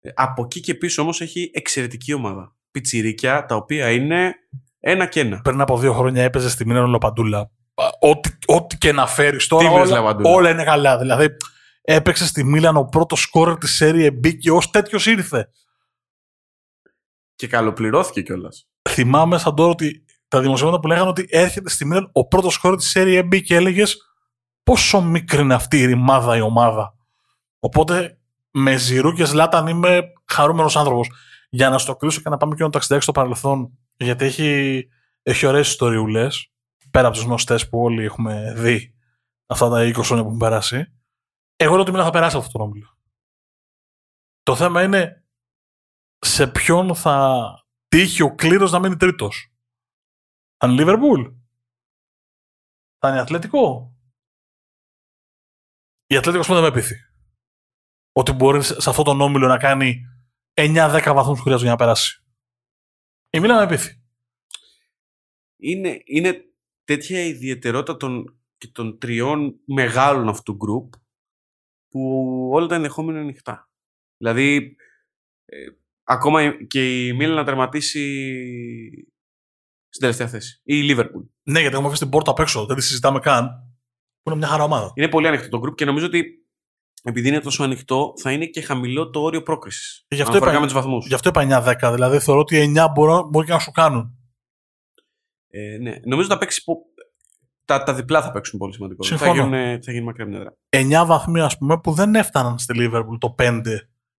[0.00, 2.56] Ε, Από εκεί και πίσω όμως έχει εξαιρετική ομάδα.
[2.70, 4.34] Πιτσιρίκια, τα οποία είναι
[4.78, 5.40] ένα και ένα.
[5.40, 7.50] Πριν από δύο χρόνια έπαιζε στη Μίνα Λοπαντούλα.
[7.78, 10.98] Α, Ό,τι, ό,τι και να φέρεις τώρα, βρες, όλα, Λαπαντούλα; όλα είναι καλά.
[10.98, 11.26] Δηλαδή,
[11.82, 15.48] έπαιξε στη Μίλαν ο πρώτος σκόρερ της Serie B και ως τέτοιος ήρθε.
[17.34, 18.68] Και καλοπληρώθηκε κιόλας.
[18.88, 22.78] Θυμάμαι σαν τώρα ότι τα δημοσιεύματα που λέγανε ότι έρχεται στη Μίλαν ο πρώτος σκόρερ
[22.78, 23.96] της Serie B και έλεγες
[24.62, 26.94] πόσο μικρή είναι αυτή η ρημάδα η ομάδα.
[27.58, 28.18] Οπότε
[28.50, 31.10] με Ζηρού και Ζλάταν είμαι χαρούμενος άνθρωπος.
[31.50, 34.84] Για να στο κλείσω και να πάμε και ένα ταξιδάκι στο παρελθόν, γιατί έχει,
[35.22, 36.52] έχει ωραίες ιστοριούλες,
[36.90, 38.94] πέρα από τι γνωστές που όλοι έχουμε δει
[39.46, 40.92] αυτά τα 20 χρόνια που έχουν περάσει.
[41.56, 42.98] Εγώ λέω ότι Μίλαν θα περάσει αυτό το όμιλο.
[44.42, 45.24] Το θέμα είναι
[46.18, 47.48] σε ποιον θα
[47.88, 49.52] τύχει ο κλήρος να μείνει τρίτος.
[50.56, 51.22] Θα είναι Λίβερπουλ.
[52.98, 53.96] Θα είναι Ατλετικό.
[56.06, 56.94] Η Ατλέτικος πούμε δεν με πείθει.
[58.12, 60.02] Ότι μπορεί σε αυτόν τον όμιλο να κάνει
[60.54, 62.24] 9-10 βαθμούς που χρειάζεται για να περάσει.
[63.30, 64.02] Η Μίλαν με πείθει.
[65.56, 66.47] Είναι, είναι
[66.88, 70.92] τέτοια ιδιαιτερότητα των, και των τριών μεγάλων αυτού γκρουπ
[71.88, 72.00] που
[72.52, 73.70] όλα τα ενδεχόμενα είναι ανοιχτά.
[74.16, 74.76] Δηλαδή,
[75.44, 75.56] ε,
[76.04, 78.00] ακόμα και η Μίλαν να τερματίσει
[79.88, 80.60] στην τελευταία θέση.
[80.64, 81.22] Ή η Λίβερπουλ.
[81.42, 82.66] Ναι, γιατί έχουμε αφήσει την πόρτα απ' έξω.
[82.66, 83.48] Δεν τη συζητάμε καν.
[84.22, 84.92] Που είναι μια χαρά ομάδα.
[84.94, 86.24] Είναι πολύ ανοιχτό το γκρουπ και νομίζω ότι
[87.02, 90.04] επειδή είναι τόσο ανοιχτό, θα είναι και χαμηλό το όριο πρόκρισης.
[90.08, 91.06] Γι' αυτό Αναφορικά είπα- με τους βαθμούς.
[91.06, 91.92] Γι' αυτό είπα 9-10.
[91.92, 94.17] Δηλαδή θεωρώ ότι 9 μπορεί, μπορεί και να σου κάνουν.
[95.50, 95.94] Ε, ναι.
[96.04, 96.64] Νομίζω θα παίξει.
[96.64, 96.78] πο-
[97.64, 99.04] Τα, τα διπλά θα παίξουν πολύ σημαντικό.
[99.04, 99.32] Θα Συμφωνώ.
[99.32, 101.02] γίνουν, θα γίνει μακριά από την έδρα.
[101.02, 103.62] 9 βαθμοί, ας πούμε, που δεν έφταναν στη Λίβερπουλ το 5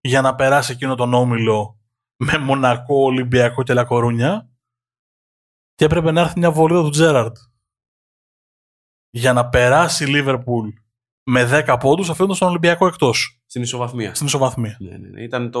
[0.00, 1.78] για να περάσει εκείνο τον όμιλο
[2.16, 4.48] με Μονακό, Ολυμπιακό και Λακορούνια.
[5.74, 7.36] Και έπρεπε να έρθει μια βολίδα του Τζέραρντ.
[9.10, 10.68] Για να περάσει η Λίβερπουλ
[11.22, 13.40] με 10 πόντους, αφήνοντα τον Ολυμπιακό εκτός.
[13.46, 14.14] Στην ισοβαθμία.
[14.14, 14.76] Στην ισοβαθμία.
[14.80, 15.22] Ναι, ναι, ναι.
[15.22, 15.60] Ήταν το,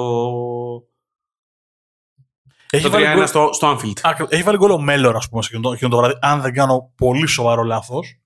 [2.70, 3.98] Έχει το βάλει, 3-1 γκολ, στο, στο Anfield.
[4.02, 6.14] Άκρη- έχει βάλει γκολ ο Μέλλορ, ας πούμε, σε εκείνο το, εκείνο το βράδυ.
[6.20, 8.20] Αν δεν κάνω πολύ σοβαρό λάθος.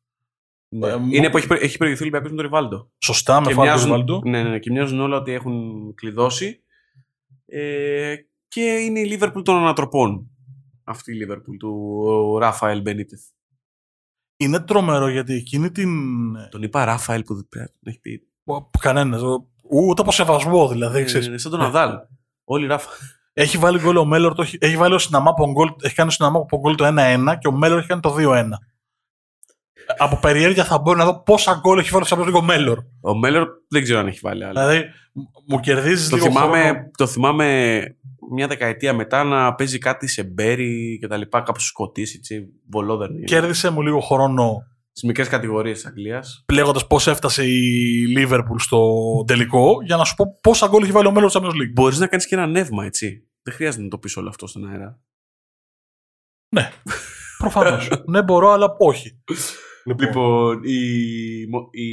[0.69, 0.89] Ναι.
[0.89, 2.91] ε, μου- Είναι που έχει, προ- έχει προηγηθεί ο Ολυμπιακός με τον Ριβάλντο.
[2.99, 4.21] Σωστά, με Και φάουλ του μοιάζουν, Ριβάλντο.
[4.25, 6.63] ναι, ναι, ναι, και μοιάζουν όλα ότι έχουν κλειδώσει.
[7.47, 8.15] Ε,
[8.49, 10.31] και είναι η Λίβερπουλ των ανατροπών.
[10.85, 13.23] Αυτή η Λίβερπουλ του Ράφαελ Μπενίτεθ.
[14.37, 15.91] Είναι τρομερό γιατί εκείνη την.
[16.51, 18.29] Τον είπα Ράφαελ που δεν πρέπει να τον έχει πει.
[18.79, 19.23] Κανένας.
[19.71, 21.01] Ούτε από σεβασμό δηλαδή.
[21.01, 21.27] Ε, ξέρεις.
[21.27, 21.91] είναι σαν τον Ναδάλ.
[22.45, 22.91] Όλοι Ράφα.
[23.37, 26.13] Έχει βάλει γκολ ο Μέλλορ, το έχει, έχει βάλει ο Συναμάπο γκολ, έχει κάνει ο
[26.13, 28.45] Συναμάπο γκολ το 1-1 και ο Μέλλορ έχει κάνει το 2-1.
[29.99, 32.79] Από περιέργεια θα μπορώ να δω πόσα γκολ έχει βάλει στο Champions League ο Μέλλορ.
[33.01, 34.67] Ο Μέλλορ δεν ξέρω αν έχει βάλει άλλα.
[34.67, 34.85] Δηλαδή,
[35.47, 36.91] μου κερδίζεις Το λίγο θυμάμαι, χρόνο.
[36.97, 37.83] το θυμάμαι
[38.33, 42.49] μια δεκαετία μετά να παίζει κάτι σε Μπέρι και τα λοιπά, κάπου στους Σκοτής, έτσι,
[42.71, 43.25] βολόδερνη.
[43.25, 44.63] Κέρδισε μου λίγο χρόνο
[44.97, 46.45] Στις μικρές κατηγορίες της Αγγλίας.
[46.53, 47.61] λέγοντας πώς έφτασε η
[48.07, 48.91] Λίβερπουλ στο
[49.27, 51.73] τελικό για να σου πω πόσα γκολ έχει βάλει ο Μέλλορ στο Champions League.
[51.73, 53.29] Μπορείς να κάνεις και ένα νεύμα, έτσι.
[53.43, 55.01] Δεν χρειάζεται να το πεις όλο αυτό στον αέρα.
[56.55, 56.71] Ναι,
[57.39, 57.89] προφανώς.
[58.13, 59.23] ναι, μπορώ, αλλά όχι.
[59.85, 61.89] Λοιπόν, η, Μο- η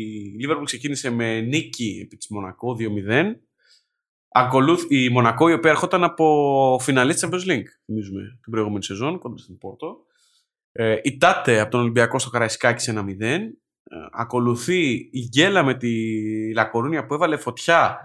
[0.46, 3.24] Liverpool ξεκίνησε με νίκη επί της Μονακό 2-0.
[4.34, 9.20] Ακολούθ, η Μονακό η οποία ερχόταν από φιναλί της Champions League, θυμίζουμε, την προηγούμενη σεζόν,
[9.20, 9.98] κοντά στην Πόρτο.
[10.71, 13.21] Ε, η Τάτε από τον Ολυμπιακό στο Καραϊσκάκη σε 1-0.
[13.21, 13.49] Ε,
[14.12, 17.99] ακολουθεί η Γκέλα με τη Λακορούνια που έβαλε φωτιά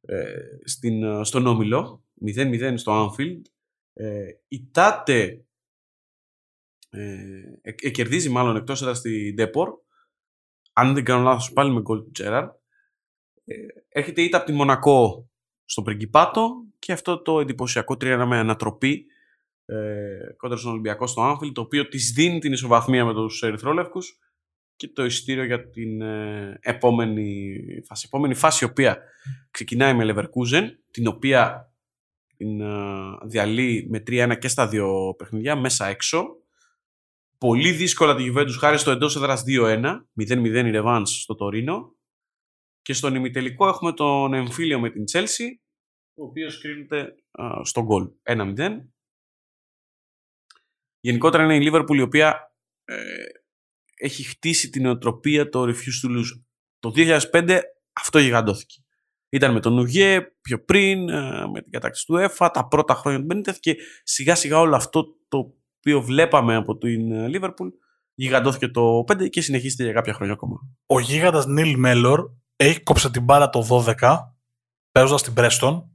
[0.00, 2.04] ε, στην, ε, στον Όμιλο.
[2.26, 3.40] 0-0 στο Anfield.
[3.92, 5.44] Ε, η Τάτε
[6.94, 7.14] ε,
[7.62, 9.70] ε, ε, κερδίζει μάλλον εκτός έδρας στη Ντέπορ.
[10.72, 12.44] Αν δεν κάνω λάθος πάλι με γκολ του Τζέραρ.
[13.44, 13.54] Ε,
[13.88, 15.30] έρχεται η ήττα από τη Μονακό
[15.64, 19.06] στο Πριγκιπάτο και αυτό το εντυπωσιακό 3 με ανατροπή
[19.64, 24.18] ε, κόντρα στον Ολυμπιακό στο Άνφιλ, το οποίο της δίνει την ισοβαθμία με τους Ερυθρόλευκους
[24.76, 28.04] και το εισιτήριο για την ε, επόμενη φάση.
[28.06, 28.98] Επόμενη φάση η οποία
[29.50, 31.72] ξεκινάει με Leverkusen, την οποία
[32.36, 36.36] την ε, διαλύει με 3-1 και στα δύο παιχνιδιά, μέσα έξω.
[37.38, 39.84] Πολύ δύσκολα τη Juventus χάρη στο εντός έδρας 2-1,
[40.20, 41.96] 0-0 η Revans στο Τωρίνο.
[42.82, 45.48] Και στον ημιτελικό έχουμε τον εμφύλιο με την Chelsea,
[46.14, 48.54] ο οποίος κρίνεται α, στο γκολ 1-0.
[51.04, 52.94] Γενικότερα είναι η Liverpool η οποία ε,
[53.94, 56.42] έχει χτίσει την οτροπία το refuse to lose.
[56.78, 57.58] Το 2005
[57.92, 58.74] αυτό γιγαντώθηκε.
[59.28, 63.18] Ήταν με τον Ουγέ πιο πριν, ε, με την κατάκτηση του ΕΦΑ, τα πρώτα χρόνια
[63.20, 67.68] του Μπενίτεθ και σιγά σιγά όλο αυτό το οποίο βλέπαμε από την ε, Liverpool
[68.14, 70.56] γιγαντώθηκε το 5 και συνεχίζεται για κάποια χρόνια ακόμα.
[70.86, 74.18] Ο γίγαντας Νίλ Μέλλορ έχει κόψει την μπάλα το 12
[74.92, 75.86] παίζοντας την Πρέστον.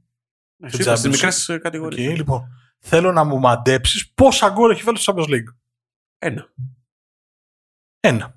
[0.66, 1.08] Στι Championship.
[1.08, 2.12] μικρές κατηγορίες.
[2.12, 2.48] Okay, λοιπόν.
[2.78, 5.54] Θέλω να μου μαντέψεις πόσα γκολ έχει βάλει στο Champions League.
[6.18, 6.48] Ένα.
[8.00, 8.34] Ένα.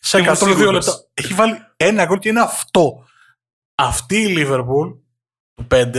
[0.00, 0.72] Σε Είμαι 102 σίγουρος.
[0.86, 1.04] λεπτά.
[1.14, 3.04] Έχει βάλει ένα γκολ και είναι αυτό.
[3.74, 4.96] Αυτή η Liverpool
[5.54, 5.92] του 5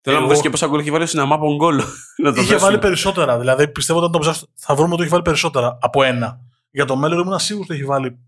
[0.00, 1.84] Θέλω να μου Εγώ- πεις και πόσα γκολ έχει βάλει ο Συναμά Γκόλο.
[2.16, 2.58] Να το είχε δέσουμε.
[2.58, 3.38] βάλει περισσότερα.
[3.38, 6.40] Δηλαδή πιστεύω ότι όταν το ψάξω θα βρούμε ότι έχει βάλει περισσότερα από ένα.
[6.70, 8.18] Για το μέλλον ήμουν σίγουρος ότι έχει βάλει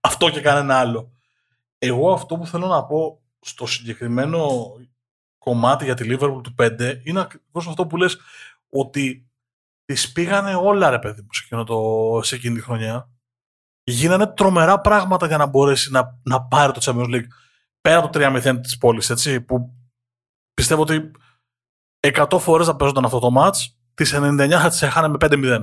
[0.00, 1.10] αυτό και κανένα άλλο.
[1.78, 4.48] Εγώ αυτό που θέλω να πω στο συγκεκριμένο
[5.46, 8.18] κομμάτι για τη Liverpool του 5 είναι ακριβώς αυτό που λες
[8.68, 9.30] ότι
[9.84, 13.10] τις πήγανε όλα ρε παιδί μου σε, εκείνο το, σε εκείνη τη χρονιά.
[13.82, 17.26] Γίνανε τρομερά πράγματα για να μπορέσει να, να πάρει το Champions League
[17.80, 19.74] πέρα από το 3-0 της πόλης, έτσι, που
[20.54, 21.10] πιστεύω ότι
[22.00, 23.56] 100 φορές να παίζονταν αυτό το match,
[23.94, 25.60] τις 99 θα τις έχανε με 5-0.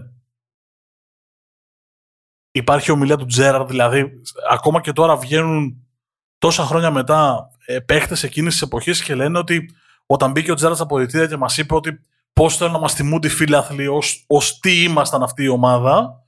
[2.51, 5.82] Υπάρχει ομιλία του Τζέραρντ, δηλαδή ακόμα και τώρα βγαίνουν
[6.43, 9.75] τόσα χρόνια μετά ε, παίχτες εκείνης της εποχής και λένε ότι
[10.05, 12.01] όταν μπήκε ο Τζέραρντ στα αποδητήρια και μας είπε ότι
[12.33, 16.25] πώς θέλουν να μας τιμούνται οι φίλαθλοι ως, ως τι ήμασταν αυτή η ομάδα,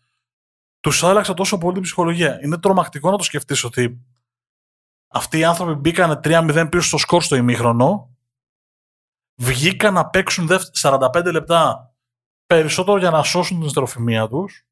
[0.80, 2.40] τους άλλαξε τόσο πολύ την ψυχολογία.
[2.44, 4.06] Είναι τρομακτικό να το σκεφτείς ότι
[5.08, 8.16] αυτοί οι άνθρωποι μπήκαν 3-0 πίσω στο σκορ στο ημίχρονο,
[9.42, 11.94] βγήκαν να παίξουν δεύτερα 45 λεπτά
[12.46, 14.66] περισσότερο για να σώσουν την ιστεροφημία τους,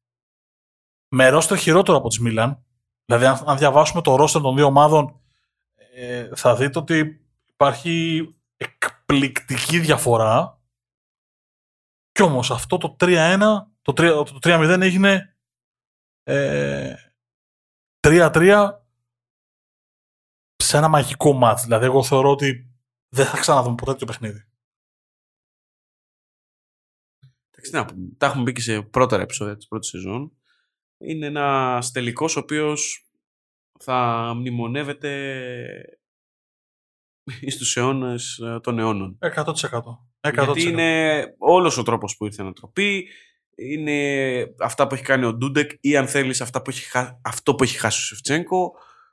[1.08, 2.64] με ρόστερ χειρότερο από τις Μίλαν.
[3.04, 5.18] Δηλαδή, αν, αν διαβάσουμε το ρόστερ των δύο ομάδων,
[5.96, 10.62] ε, θα δείτε ότι υπάρχει εκπληκτική διαφορά.
[12.10, 13.38] Κι όμως αυτό το 3-1,
[13.82, 15.36] το 3 το 3-0 έγινε
[16.22, 16.94] ε,
[18.00, 18.70] 3-3
[20.56, 21.62] σε ένα μαγικό μάτς.
[21.62, 22.70] Δηλαδή, εγώ θεωρώ ότι
[23.08, 24.48] δεν θα ξαναδούμε ποτέ το παιχνίδι.
[27.50, 28.08] Εντάξει, τι να πούμε.
[28.18, 30.32] Τα έχουμε μπει και σε πρώτερα επεισόδια της πρώτης σεζόν.
[30.98, 33.08] Είναι ένας τελικός ο οποίος
[33.80, 35.10] θα μνημονεύεται
[37.40, 39.18] εις τους αιώνες ε, των αιώνων.
[39.20, 39.44] 100%.
[40.20, 40.32] 100%.
[40.32, 43.08] Γιατί είναι όλος ο τρόπος που ήρθε η ανατροπή,
[43.56, 47.54] είναι αυτά που έχει κάνει ο Ντούντεκ ή αν θέλεις αυτά που έχει, χα- αυτό
[47.54, 48.72] που έχει χάσει ο Σεφτσέγκο.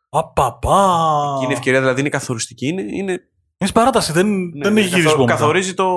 [0.10, 1.36] Απαπα.
[1.40, 2.68] Και είναι ευκαιρία δηλαδή είναι καθοριστική.
[2.68, 3.12] Είναι, είναι,
[3.58, 5.24] Είναι παράταση, δεν, ναι, δεν ναι, έχει καθο- γυρισμό.
[5.26, 5.38] μετά.
[5.38, 5.88] Καθορίζει το,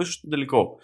[0.00, 0.78] ίσως τον τελικό.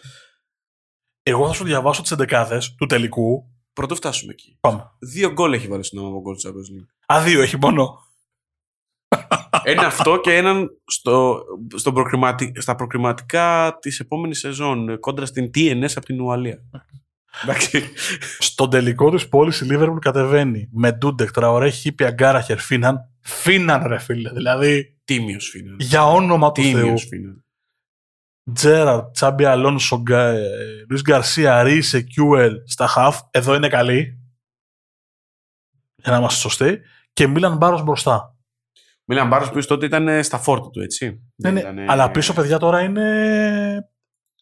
[1.22, 3.50] Εγώ θα σου διαβάσω τις εντεκάδες του τελικού.
[3.72, 4.56] Πρωτού φτάσουμε εκεί.
[4.60, 4.90] Πάμε.
[4.98, 6.88] Δύο γκολ έχει βάλει στον Αμαβό γκολ του Champions League.
[7.12, 8.04] Α, δύο έχει μόνο.
[9.62, 11.42] Ένα αυτό και έναν στο,
[11.74, 16.62] στο προκριματι- στα προκριματικά της επόμενης σεζόν ε, κόντρα στην TNS από την Ουαλία.
[17.42, 17.88] Εντάξει.
[18.38, 23.10] Στον τελικό της πόλης η Liverpool κατεβαίνει με Ντούντεκ, Τραωρέ, Χίπια, Κάραχερ, Φίναν.
[23.20, 24.30] Φίναν, ρε φίλε.
[24.30, 25.76] Δηλαδή, Τίμιος φίναν.
[25.78, 26.72] για όνομα του Θεού.
[26.72, 27.44] Τίμιος φίναν.
[28.52, 30.02] Τζέραρντ, Τσάμπι Αλόνσο,
[30.88, 33.20] Λουίς Γκαρσία, Ρίσε, Κιούελ στα χαφ.
[33.30, 34.20] Εδώ είναι καλή.
[35.96, 36.80] Για να είμαστε σωστοί.
[37.16, 38.36] Και Μίλαν Μπάρος μπροστά.
[39.04, 41.06] Μίλαν Μπάρος που τότε ήταν στα φόρτα του, έτσι.
[41.06, 41.60] Ναι, Δεν ναι.
[41.60, 43.90] ήτανε- Αλλά πίσω, παιδιά, τώρα είναι.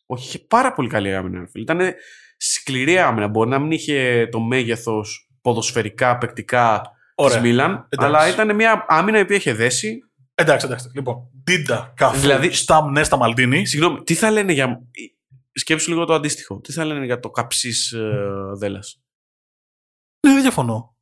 [0.06, 1.40] Όχι, είχε πάρα πολύ καλή άμυνα.
[1.40, 1.62] ρε φίλε.
[1.62, 1.94] Ήταν
[2.36, 3.28] σκληρή άμυνα.
[3.28, 6.80] Μπορεί να μην είχε το μέγεθος ποδοσφαιρικά, παικτικά
[7.14, 7.40] της Ωραία.
[7.40, 7.98] Μίλαν, Εντάξει.
[8.16, 9.98] αλλά ήταν μια άμυνα η οποία είχε δέσει.
[10.34, 10.90] Εντάξει, εντάξει.
[10.94, 12.56] Λοιπόν, Ντίντα, Καφού, Δηλαδή- δηλαδή...
[12.56, 13.66] Σταμ, Νέστα, Μαλντίνι.
[13.66, 14.82] Συγγνώμη, τι θα λένε για.
[15.52, 16.60] Σκέψου λίγο το αντίστοιχο.
[16.60, 17.72] Τι θα λένε για το Καψή,
[18.58, 19.02] Δέλλας;
[20.26, 20.93] Ναι, δεν διαφωνώ.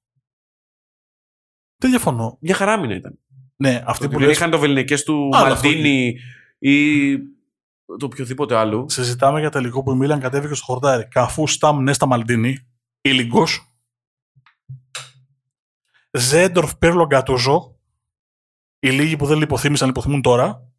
[1.83, 2.39] Δεν διαφωνώ.
[2.41, 3.19] Μια χαρά άμυνα ήταν.
[3.57, 6.19] Ναι, αυτή Ότι που δεν λες, είχαν το βεληνικέ του Άλλο Μαλτίνη
[6.59, 7.19] ή
[7.99, 8.89] το οποιοδήποτε άλλο.
[8.89, 11.09] συζητάμε για τελικό που η Μίλαν κατέβηκε στο χορτάρι.
[11.09, 12.69] Καφού, Σταμ, Νέστα, Μαλτίνη.
[13.01, 13.45] Ήλιγκο.
[16.11, 17.81] Ζέντορφ, Πέρλο, Γκατούζο.
[18.79, 20.73] Οι λίγοι που δεν λιποθύμησαν, λιποθυμούν τώρα.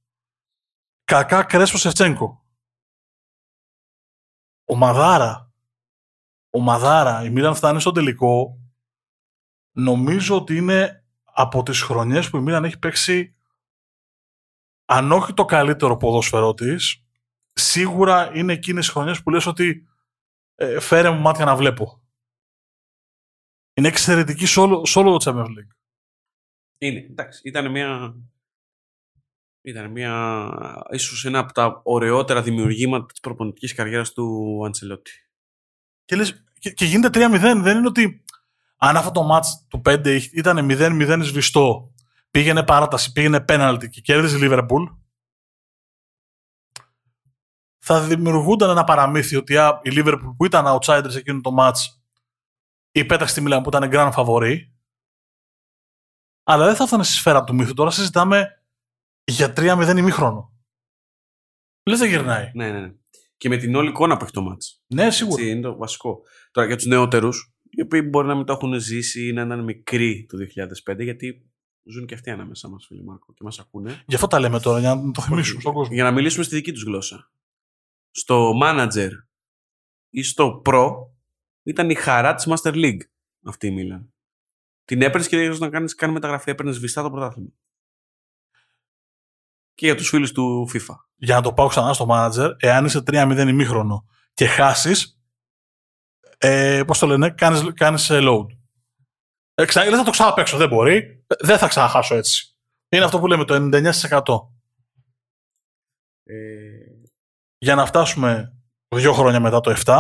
[1.04, 2.46] Κακά, Κρέσπο, Σεφτσέγκο.
[4.66, 5.54] Ο Μαδάρα.
[6.50, 7.24] Ο Μαδάρα.
[7.24, 8.58] Η Μίλαν φτάνει στο τελικό.
[9.74, 13.36] Νομίζω ότι είναι από τις χρονιές που η Μίλαν έχει παίξει
[14.86, 17.06] αν όχι το καλύτερο ποδόσφαιρό της,
[17.54, 19.88] σίγουρα είναι εκείνες οι χρονιές που λες ότι
[20.56, 22.02] ε, φέρε μου μάτια να βλέπω.
[23.74, 25.76] Είναι εξαιρετική σε όλο, σε όλο το Champions League.
[26.78, 28.16] Είναι, εντάξει, ήταν μια.
[29.62, 30.86] Ήταν μια.
[30.92, 35.12] ίσως ένα από τα ωραιότερα δημιουργήματα της προπονητικής καριέρας του Αντσελότη.
[36.06, 37.40] Και, λες, και, και γίνεται 3-0.
[37.62, 38.24] Δεν είναι ότι
[38.84, 41.94] αν αυτό το μάτς του 5 ήταν 0-0 σβηστό,
[42.32, 44.84] πήγαινε παράταση, πήγαινε πέναλτι και κέρδιζε η Λίβερπουλ,
[47.78, 52.04] θα δημιουργούνταν ένα παραμύθι ότι α, η Λίβερπουλ που ήταν outsider σε εκείνο το μάτς
[52.92, 54.58] υπέταξε τη Μίλαν που ήταν grand favori,
[56.44, 57.74] αλλά δεν θα έφτανε στη σφαίρα του μύθου.
[57.74, 58.64] Τώρα συζητάμε
[59.24, 60.54] για 3-0 ημίχρονο.
[61.84, 62.52] Λες δεν γυρνάει.
[62.54, 62.94] Ναι, ναι, ναι.
[63.38, 64.84] Και με την όλη εικόνα που έχει το μάτς.
[64.88, 65.42] Ναι, σίγουρα.
[65.42, 66.22] Έτσι, είναι το βασικό.
[66.52, 69.64] Τώρα για τους νεότερους, οι οποίοι μπορεί να μην το έχουν ζήσει ή να ήταν
[69.64, 70.38] μικροί το
[70.92, 71.52] 2005, γιατί
[71.84, 74.04] ζουν και αυτοί ανάμεσα μας, φίλε Μάρκο, και μας ακούνε.
[74.08, 75.94] Γι' αυτό τα λέμε τώρα, για να το θυμίσουμε στον κόσμο.
[75.94, 77.32] Για να μιλήσουμε στη δική τους γλώσσα.
[78.12, 79.10] στο manager
[80.10, 80.90] ή στο pro
[81.64, 83.02] ήταν η χαρά της Master League
[83.44, 84.14] αυτή η Μίλαν.
[84.86, 87.50] Την έπαιρνες και δεν να κάνεις, κάνεις μεταγραφή, έπαιρνες σβηστά το πρωτάθλημα.
[89.74, 90.96] Και για τους φίλους του FIFA.
[91.16, 95.23] Για να το πάω ξανά στο manager, εάν είσαι 3-0 ημίχρονο και χάσεις,
[96.44, 98.46] ε, πώς το λένε, κάνεις, κάνεις ε, load.
[99.54, 99.84] Ε, ξα...
[99.84, 100.96] Δεν θα το ξαναπέξω, δεν μπορεί.
[101.28, 102.58] Ε, Δεν θα ξαναχάσω έτσι.
[102.90, 104.50] Είναι αυτό που λέμε το 99%.
[106.24, 106.70] Ε,
[107.58, 108.58] Για να φτάσουμε
[108.96, 109.96] δύο χρόνια μετά το 7,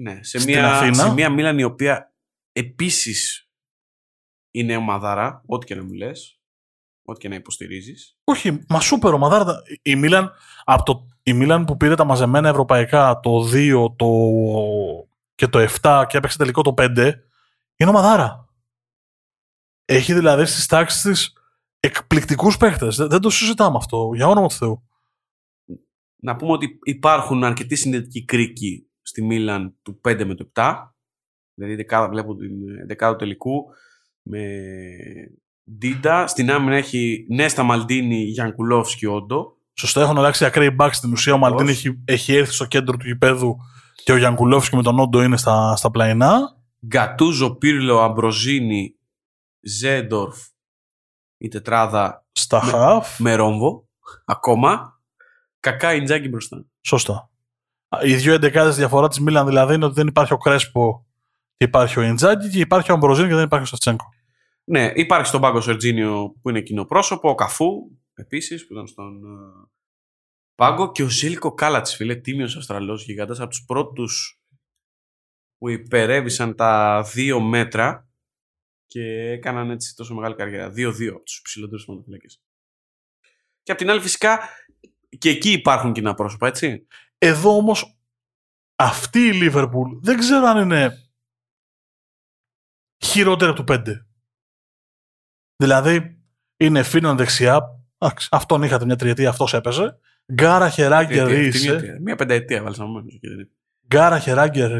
[0.00, 0.94] ναι, σε Στην μια, Αθήνα.
[0.94, 2.14] σε μια Μίλαν η οποία
[2.52, 3.50] επίσης
[4.50, 6.40] είναι ομαδάρα, ό,τι και να μου λες,
[7.08, 8.16] ό,τι και να υποστηρίζεις.
[8.24, 9.62] όχι, μα σούπερ ομαδάρα.
[9.82, 10.32] Η Μίλαν,
[10.64, 14.06] από το, η Μίλαν που πήρε τα μαζεμένα ευρωπαϊκά το 2 το,
[15.38, 17.12] και το 7 και έπαιξε τελικό το 5,
[17.76, 18.48] είναι ομαδάρα.
[19.84, 21.32] Έχει δηλαδή στις τάξεις της
[21.80, 22.96] εκπληκτικούς παίχτες.
[22.96, 24.88] Δεν, δεν το συζητάμε αυτό, για όνομα του Θεού.
[26.22, 30.74] Να πούμε ότι υπάρχουν αρκετοί συνδετικοί κρίκοι στη Μίλαν του 5 με το 7.
[31.54, 33.64] Δηλαδή δεκάδα, βλέπω την δεκάδα του τελικού
[34.22, 34.56] με
[35.78, 36.26] Ντίντα.
[36.26, 39.56] Στην άμυνα έχει Νέστα Μαλντίνι, Γιανκουλόφσκι, Όντο.
[39.74, 41.34] Σωστά, έχουν αλλάξει ακραίοι backs στην ουσία.
[41.34, 41.84] Ο Μαλντίνι Ακριβώς.
[41.84, 43.56] έχει, έχει έρθει στο κέντρο του γηπέδου
[44.08, 46.56] και ο Γιανκουλόφσκι με τον Όντο είναι στα, στα πλαϊνά.
[46.86, 48.94] Γκατούζο, Πύρλο, Αμπροζίνι,
[49.60, 50.46] Ζέεντορφ,
[51.38, 53.18] η τετράδα Στα Με- χαφ.
[53.18, 53.88] με ρόμβο
[54.24, 55.00] ακόμα.
[55.60, 56.64] Κακά, Ιντζάγκι μπροστά.
[56.80, 57.30] Σωστά.
[58.04, 61.06] Οι δύο εντεκάδες διαφορά της Μίλαν δηλαδή είναι ότι δεν υπάρχει ο Κρέσπο
[61.56, 64.04] και υπάρχει ο Ιντζάκη και υπάρχει ο Αμπροζίνη και δεν υπάρχει ο Σαφτσέγκο.
[64.64, 67.68] Ναι, υπάρχει στον πάγκο Σερτζίνιο που είναι κοινό πρόσωπο, ο Καφού
[68.14, 69.68] επίσης που ήταν στον ε,
[70.58, 74.40] πάγκο και ο Ζήλικο Κάλατς, φίλε, τίμιος Αυστραλός γιγαντά από τους πρώτους
[75.58, 78.08] που υπερέβησαν τα δύο μέτρα
[78.86, 80.70] και έκαναν έτσι τόσο μεγάλη καριέρα.
[80.70, 82.42] 2-2 από τους ψηλότερου θεματοφυλακές.
[83.62, 84.48] Και απ' την άλλη, φυσικά
[85.18, 86.86] και εκεί υπάρχουν κοινά πρόσωπα, έτσι.
[87.18, 87.98] Εδώ όμως
[88.78, 91.10] αυτή η Λίβερπουλ δεν ξέρω αν είναι
[93.04, 94.06] χειρότερη από του 5.
[95.56, 96.22] Δηλαδή
[96.56, 97.60] είναι Φίνον δεξιά.
[97.98, 99.98] εντάξει, Αυτόν είχατε μια τριετία, αυτός έπαιζε.
[100.32, 101.68] Γκάρα Χεράγκερ Τριετία, αυτή Ρίσε.
[101.70, 102.00] μια τριετία.
[102.00, 103.50] Μια πενταετία βάλει να και δεν είναι.
[103.86, 104.70] Γκάρα Χεράγκερ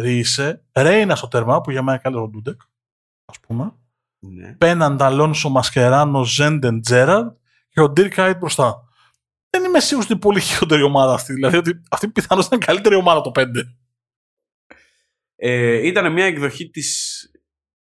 [0.00, 0.64] Ρίσε.
[0.72, 2.60] Ρέινα στο τέρμα που για μένα καλύτερο ο Ντούντεκ.
[3.24, 3.72] Α πούμε.
[4.18, 4.52] Ναι.
[4.52, 7.30] Πέναντα Αλόνσο Μασκεράνο Ζέντεν Τζέραρντ
[7.68, 8.82] και ο Ντίρ Κάιτ μπροστά.
[9.50, 11.32] Δεν είμαι σίγουρος ότι είναι πολύ χειρότερη ομάδα αυτή.
[11.32, 13.46] Δηλαδή ότι αυτή πιθανώς ήταν καλύτερη ομάδα το 5.
[15.36, 17.20] Ε, ήταν μια εκδοχή της,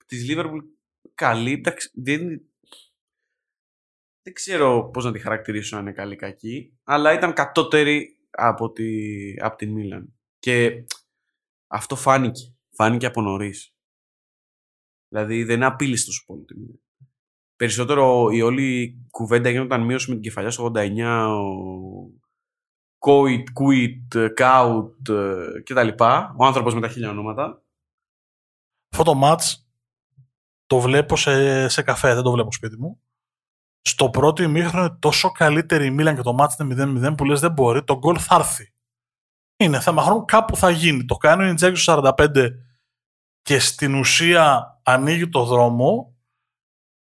[0.06, 0.62] της Liverpool
[1.14, 1.52] καλή.
[1.52, 2.42] Εντάξει, δεν,
[4.24, 8.72] δεν ξέρω πώς να τη χαρακτηρίσω αν είναι καλή ή κακή, αλλά ήταν κατώτερη από,
[8.72, 8.90] τη,
[9.40, 10.14] από την Μίλαν.
[10.40, 10.86] Και
[11.68, 12.56] αυτό φάνηκε.
[12.76, 13.76] Φάνηκε από νωρίς.
[15.08, 16.82] Δηλαδή δεν απείλησε τόσο πολύ την Μίλαν.
[17.56, 22.22] Περισσότερο η όλη κουβέντα γινόταν μείωση με την κεφαλιά στο 89, ο
[22.98, 25.10] Κόιτ, Κουίτ, Κάουτ
[25.64, 25.88] κτλ.
[26.38, 27.64] Ο άνθρωπος με τα χίλια ονόματα.
[28.92, 29.64] Αυτό το match
[30.66, 33.03] το βλέπω σε, σε καφέ, δεν το βλέπω σπίτι μου.
[33.86, 37.40] Στο πρώτο ημίχρονο είναι τόσο καλύτερη η Μίλαν και το match είναι 0-0 που λες
[37.40, 38.74] δεν μπορεί, το γκολ θα έρθει.
[39.58, 41.06] Είναι θέμα χρόνου, κάπου θα γίνει.
[41.06, 42.50] Το κάνει ο Ιντζάκη στο 45
[43.42, 46.16] και στην ουσία ανοίγει το δρόμο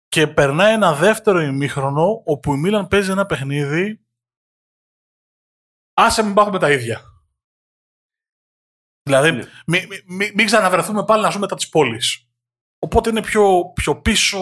[0.09, 4.03] και περνάει ένα δεύτερο ημίχρονο όπου η Μίλαν παίζει ένα παιχνίδι
[5.95, 7.01] άσε μην πάμε τα ίδια.
[9.03, 9.45] Δηλαδή, Ναι.
[9.67, 12.01] μην μη, μη, μην ξαναβρεθούμε πάλι να ζούμε μετά τη πόλη.
[12.79, 14.39] Οπότε είναι πιο, πιο πίσω.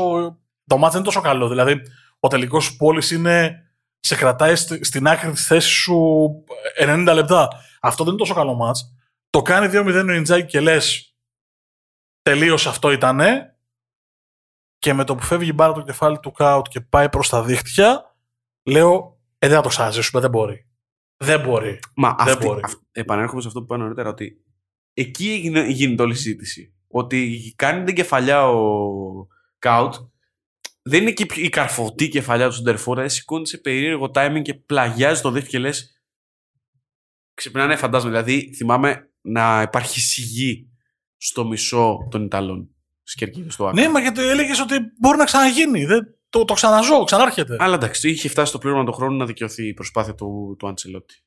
[0.64, 1.48] Το μάτς δεν είναι τόσο καλό.
[1.48, 1.82] Δηλαδή,
[2.20, 3.64] ο τελικός σου πόλης είναι.
[4.02, 6.30] σε κρατάει στη- στην άκρη της θέσης σου
[6.78, 7.48] 90 λεπτά.
[7.80, 8.94] Αυτό δεν είναι τόσο καλό μάτς.
[9.30, 11.14] Το κάνει 2-0 ο Ιντζάκη και λες.
[12.22, 13.58] Τελείωσε αυτό ήτανε.
[14.78, 17.42] Και με το που φεύγει η μπάρα το κεφάλι του Κάουτ και πάει προς τα
[17.44, 18.16] δίχτυα,
[18.68, 20.66] λέω: Ε, δεν θα το ξαναζήσουμε, δεν μπορεί.
[21.16, 21.78] Δεν μπορεί.
[21.96, 22.60] Μα Δεν αυτή, μπορεί.
[22.64, 24.44] αυ- επανέρχομαι σε αυτό που είπα νωρίτερα ότι
[24.94, 26.74] εκεί έγινε, γίνεται όλη η συζήτηση.
[26.88, 29.26] Ότι κάνει την κεφαλιά ο
[29.58, 29.94] Κάουτ.
[30.82, 33.08] Δεν είναι και η καρφωτή κεφαλιά του Σντερφόρα.
[33.08, 36.02] Σηκώνει σε περίεργο timing και πλαγιάζει το δίχτυ και λες.
[37.34, 38.10] Ξυπνάνε φαντάζομαι.
[38.10, 40.68] Δηλαδή θυμάμαι να υπάρχει σιγή
[41.16, 42.68] στο μισό των Ιταλών.
[43.02, 43.82] Στις κερκίδες του Άκρα.
[43.82, 45.84] Ναι, μα γιατί έλεγες ότι μπορεί να ξαναγίνει.
[45.84, 47.56] Δεν, το, το ξαναζώ, ξανάρχεται.
[47.58, 51.22] Αλλά εντάξει, είχε φτάσει στο πλήρωμα του χρόνου να δικαιωθεί η προσπάθεια του, του Αντσελότη.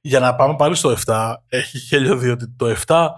[0.00, 3.08] Για να πάμε πάλι στο 7, έχει γέλιο διότι το 7,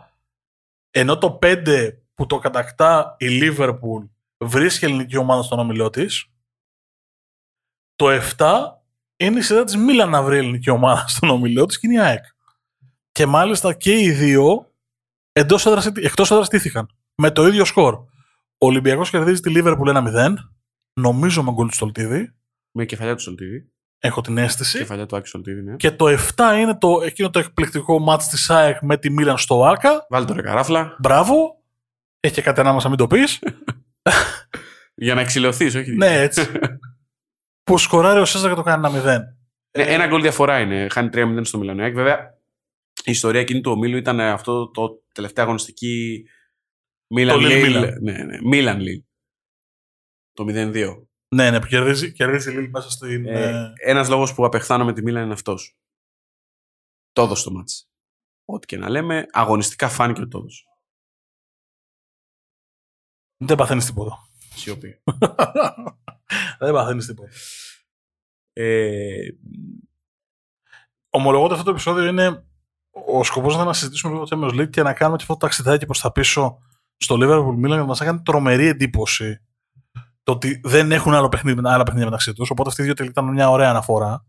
[0.91, 4.09] ενώ το 5 που το κατακτά η Liverpool
[4.45, 6.27] βρίσκει ελληνική ομάδα στον όμιλό της,
[7.97, 8.47] το 7
[9.17, 12.01] είναι η σειρά της Μίλαν να βρει ελληνική ομάδα στον όμιλό της και είναι η
[12.01, 12.25] ΑΕΚ.
[13.13, 14.73] Και μάλιστα και οι δύο
[15.33, 16.89] εντός έδρας, εκτός έδρας τήθηκαν.
[17.15, 17.95] Με το ίδιο σκορ.
[18.59, 20.35] Ο Ολυμπιακός κερδίζει τη Liverpool 1-0,
[21.01, 22.35] νομίζω με γκολ του Στολτίδη.
[22.71, 23.73] Με κεφαλιά του Σολτίδη.
[23.99, 24.79] έχω την αίσθηση.
[24.79, 25.77] Κεφαλιά του Άκη Σολτίδη, ναι.
[25.77, 29.65] Και το 7 είναι το, εκείνο το εκπληκτικό μάτς της ΑΕΚ με τη Μίλαν στο
[29.65, 30.07] Άκα.
[30.09, 30.97] Βάλτε το ρε καράφλα.
[30.99, 31.63] Μπράβο.
[32.21, 33.39] Έχει και κάτι ανάμεσα, μην το πεις.
[34.95, 35.93] Για να εξηλωθεί, όχι.
[35.93, 36.47] ναι, έτσι.
[37.65, 39.21] που σκοράρει ο Σέζα και το κάνει ένα 0.
[39.79, 40.89] Ναι, ένα γκολ διαφορά είναι.
[40.91, 41.95] Χάνει 3-0 στο Μιλανιάκ.
[41.95, 42.39] Βέβαια,
[43.05, 46.25] η ιστορία εκείνη του ομίλου ήταν αυτό το τελευταία αγωνιστική
[47.15, 47.77] Μίλαν Lille Λίλ.
[47.77, 47.93] Milan.
[48.01, 48.39] Ναι, ναι.
[48.43, 49.03] Μίλαν Λίλ.
[50.33, 51.07] Το 0-2.
[51.35, 53.27] Ναι, ναι, που κερδίζει, κερδίζει λίγο μέσα στην.
[53.27, 55.77] Ε, ε, Ένας λόγος που απεχθάνω με τη Μίλαν είναι αυτός.
[57.13, 57.89] Το έδωσε το μάτς.
[58.45, 60.65] Ό,τι και να λέμε, αγωνιστικά φάνηκε ότι το έδωσε.
[63.37, 64.19] Δεν παθαίνεις τίποτα.
[64.55, 65.03] Σιωπή.
[66.59, 67.29] δεν παθαίνεις τίποτα.
[68.53, 69.29] ε,
[71.11, 72.47] Ομολογώ ότι αυτό το επεισόδιο είναι.
[73.07, 75.47] Ο σκοπός ήταν να συζητήσουμε λίγο το Champions League και να κάνουμε και αυτό το
[75.47, 76.59] ταξιδάκι προς τα πίσω
[76.97, 79.45] στο Liverpool Milan γιατί μας έκανε τρομερή εντύπωση
[80.23, 82.51] το ότι δεν έχουν άλλο παιχνίδι, άλλα παιχνίδια μεταξύ τους.
[82.51, 84.27] Οπότε αυτή η δύο τελικά ήταν μια ωραία αναφορά.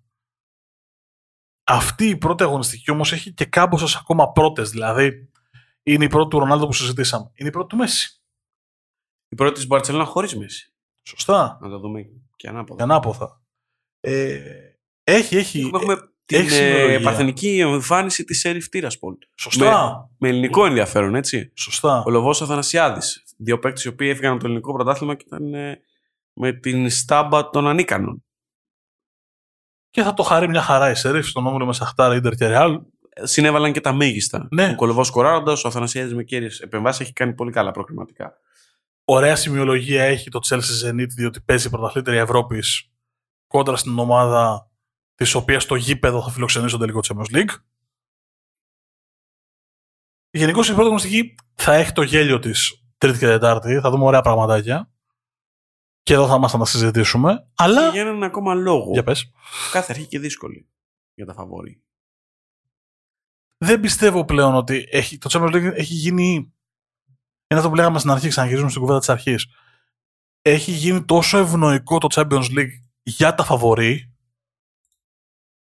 [1.63, 4.69] Αυτή η πρώτη αγωνιστική όμως έχει και κάμποσε ακόμα πρώτες.
[4.69, 5.29] Δηλαδή,
[5.83, 7.31] είναι η πρώτη του Ρονάλντο που συζητήσαμε.
[7.35, 8.21] Είναι η πρώτη του Μέση.
[9.29, 10.73] Η πρώτη της Μπαρσελόνα χωρίς μέση.
[11.03, 11.57] Σωστά.
[11.61, 12.83] Να το δούμε και Και ανάποδα.
[12.83, 13.41] ανάποδα.
[13.99, 14.39] Ε,
[15.03, 15.59] έχει, έχει.
[15.59, 15.93] Έχουμε, έχουμε
[16.25, 16.93] έχει την συμβολογία.
[16.93, 19.15] ε, παρθενική εμφάνιση της Σέριφ Τύρασπολ.
[19.35, 20.09] Σωστά.
[20.17, 21.51] Με ελληνικό ενδιαφέρον, έτσι.
[21.55, 22.03] Σωστά.
[22.05, 23.23] Ο Λοβός Αθανασιάδης.
[23.37, 25.79] Δύο παίκτες οι οποίοι έφυγαν από το ελληνικό πρωτάθλημα και ήταν ε,
[26.33, 28.23] με την στάμπα των ανίκανων.
[29.89, 32.81] Και θα το χαρεί μια χαρά η Σερίφ στον όμιλο με Σαχτάρα, Ιντερ και Ρεάλ.
[33.23, 34.47] Συνέβαλαν και τα μέγιστα.
[34.51, 34.69] Ναι.
[34.71, 38.33] Ο Κολοβός κοράροντας, ο Αθανασιάδης με κέρυες επεμβάσεις έχει κάνει πολύ καλά προκριματικά.
[39.05, 42.91] Ωραία σημειολογία έχει το Chelsea Zenit, διότι παίζει η πρωταθλήτρια Ευρώπης
[43.47, 44.71] κόντρα στην ομάδα
[45.15, 47.55] της οποίας το γήπεδο θα φιλοξενήσει το τελικό Champions League.
[50.29, 53.79] Γενικώ η πρώτη γνωστική θα έχει το γέλιο της Τρίτη και Τετάρτη.
[53.79, 54.91] Θα δούμε ωραία πραγματάκια.
[56.03, 57.35] Και εδώ θα είμαστε να συζητήσουμε.
[57.35, 57.89] Και Αλλά.
[57.89, 58.91] για έναν ακόμα λόγο.
[58.91, 59.31] Για πες.
[59.71, 60.69] Κάθε αρχή και δύσκολη
[61.13, 61.83] για τα φαβόρη.
[63.57, 66.54] δεν πιστεύω πλέον ότι έχει, το Champions League έχει γίνει.
[67.55, 69.47] Είναι αυτό που λέγαμε στην αρχή, ξαναγυρίζουμε στην κουβέντα της αρχής.
[70.41, 72.71] Έχει γίνει τόσο ευνοϊκό το Champions League
[73.03, 74.13] για τα φαβορή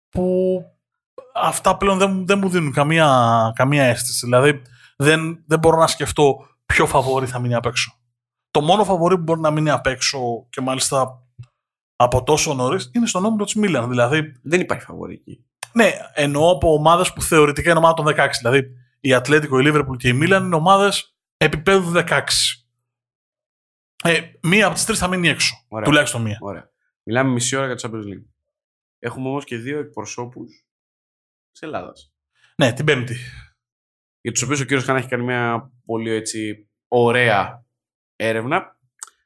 [0.09, 0.61] που
[1.35, 4.27] αυτά πλέον δεν, μου- δεν μου δίνουν καμία, καμία αίσθηση.
[4.27, 4.63] Δηλαδή
[4.97, 7.93] δεν, δεν μπορώ να σκεφτώ ποιο φαβορή θα μείνει απ' έξω.
[8.51, 10.19] Το μόνο φαβορή που μπορεί να μείνει απ' έξω
[10.51, 11.23] και μάλιστα
[11.97, 13.89] από τόσο νωρίς είναι στον όμιλο της Μίλαν.
[13.89, 15.45] Δηλαδή Δεν υπάρχει φαβόρη εκεί.
[15.73, 18.29] ναι, εννοώ από ομάδες που θεωρητικά είναι ομάδα των 16.
[18.39, 18.69] Δηλαδή
[19.01, 22.21] η Ατλέτικο, η Λίβερπουλ και η Μίλαν είναι ομάδες επίπεδου 16.
[24.05, 25.65] Ε, μία από τις τρεις θα μείνει έξω.
[25.69, 25.85] Ωραία.
[25.85, 26.39] Τουλάχιστον μία.
[26.41, 26.71] Ωραία.
[27.03, 28.25] Μιλάμε μισή ώρα για το Champions League.
[28.99, 30.65] Έχουμε όμως και δύο εκπροσώπους
[31.53, 32.13] της Ελλάδας.
[32.57, 33.17] Ναι, την Πέμπτη.
[34.21, 37.65] Για τους οποίους ο κύριος Χάν έχει κάνει μια πολύ έτσι ωραία
[38.17, 38.77] έρευνα.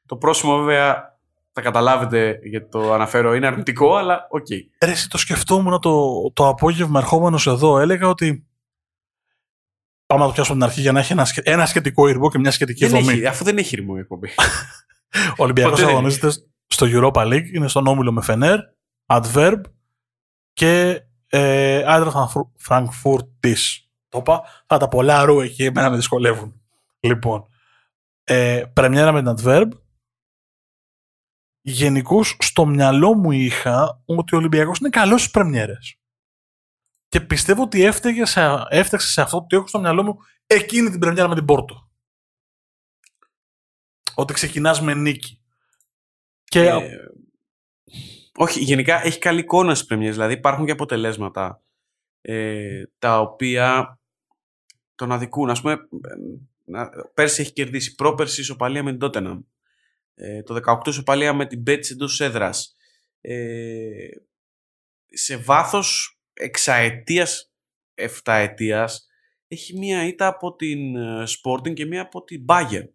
[0.05, 1.17] Το πρόσημο βέβαια
[1.51, 4.47] θα καταλάβετε γιατί το αναφέρω είναι αρνητικό, αλλά οκ.
[4.85, 7.79] Ρε, εσύ το σκεφτόμουν το, το απόγευμα ερχόμενος εδώ.
[7.79, 8.47] Έλεγα ότι.
[10.13, 12.37] Πάμε να το πιάσουμε την αρχή για να έχει ένα, σχε- ένα σχετικό ειρμό και
[12.39, 13.13] μια σχετική Δεν δομή.
[13.13, 14.29] έχει, αφού δεν έχει ειρμό η εκπομπή.
[15.37, 16.29] Ο Ολυμπιακός Ποτέ δεν αγωνίζεται
[16.67, 17.45] στο Europa League.
[17.53, 18.59] Είναι στον όμιλο με Φενέρ,
[19.05, 19.61] Adverb
[20.53, 23.89] και ε, Άιντρα Φραγκφούρτης.
[24.09, 24.41] Το είπα.
[24.65, 26.61] Θα τα πολλά ρου εκεί, εμένα με δυσκολεύουν.
[26.99, 27.47] Λοιπόν,
[28.23, 29.69] ε, πρεμιέρα με την Adverb.
[31.61, 35.97] Γενικώς στο μυαλό μου είχα ότι ο Ολυμπιακός είναι καλός στις πρεμιέρες.
[37.13, 40.99] Και πιστεύω ότι έφταιγε σε, έφταξε σε αυτό που έχω στο μυαλό μου εκείνη την
[40.99, 41.91] πρεμιέρα με την Πόρτο.
[44.15, 45.41] Ότι ξεκινάς με νίκη.
[46.43, 46.97] Και Ε,
[48.35, 50.15] όχι, γενικά έχει καλή εικόνα στις πρεμιέρες.
[50.15, 51.63] Δηλαδή υπάρχουν και αποτελέσματα
[52.21, 53.99] ε, τα οποία
[54.95, 55.49] τον αδικούν.
[55.49, 55.77] Ας πούμε, ε,
[56.65, 59.43] να- πέρσι έχει κερδίσει πρόπερσι ισοπαλία με την Tottenham.
[60.15, 62.75] Ε, το 18 ισοπαλία με την Betis εντός έδρας.
[63.21, 64.07] Ε,
[65.09, 67.53] σε βάθος εξαετίας,
[67.93, 69.07] εφταετίας
[69.47, 72.89] έχει μία ήττα από την ε, Sporting και μία από την Bayern.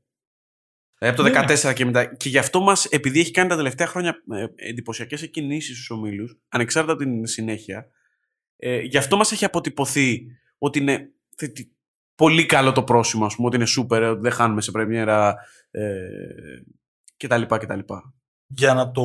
[0.98, 1.44] Δηλαδή από το Ναι.
[1.70, 2.14] 14 και μετά.
[2.16, 6.39] Και γι' αυτό μας, επειδή έχει κάνει τα τελευταία χρόνια ε, εντυπωσιακές εκκινήσεις στους ομίλους,
[6.49, 7.86] ανεξάρτητα από την συνέχεια,
[8.57, 10.26] ε, γι' αυτό μας έχει αποτυπωθεί
[10.59, 11.72] ότι είναι θετι-
[12.14, 15.36] πολύ καλό το πρόσημο, ας πούμε, ότι είναι σούπερ, ότι δεν χάνουμε σε πρεμιέρα
[15.70, 16.09] ε,
[17.16, 17.43] κτλ.
[17.43, 17.78] κτλ.
[18.47, 19.03] για να το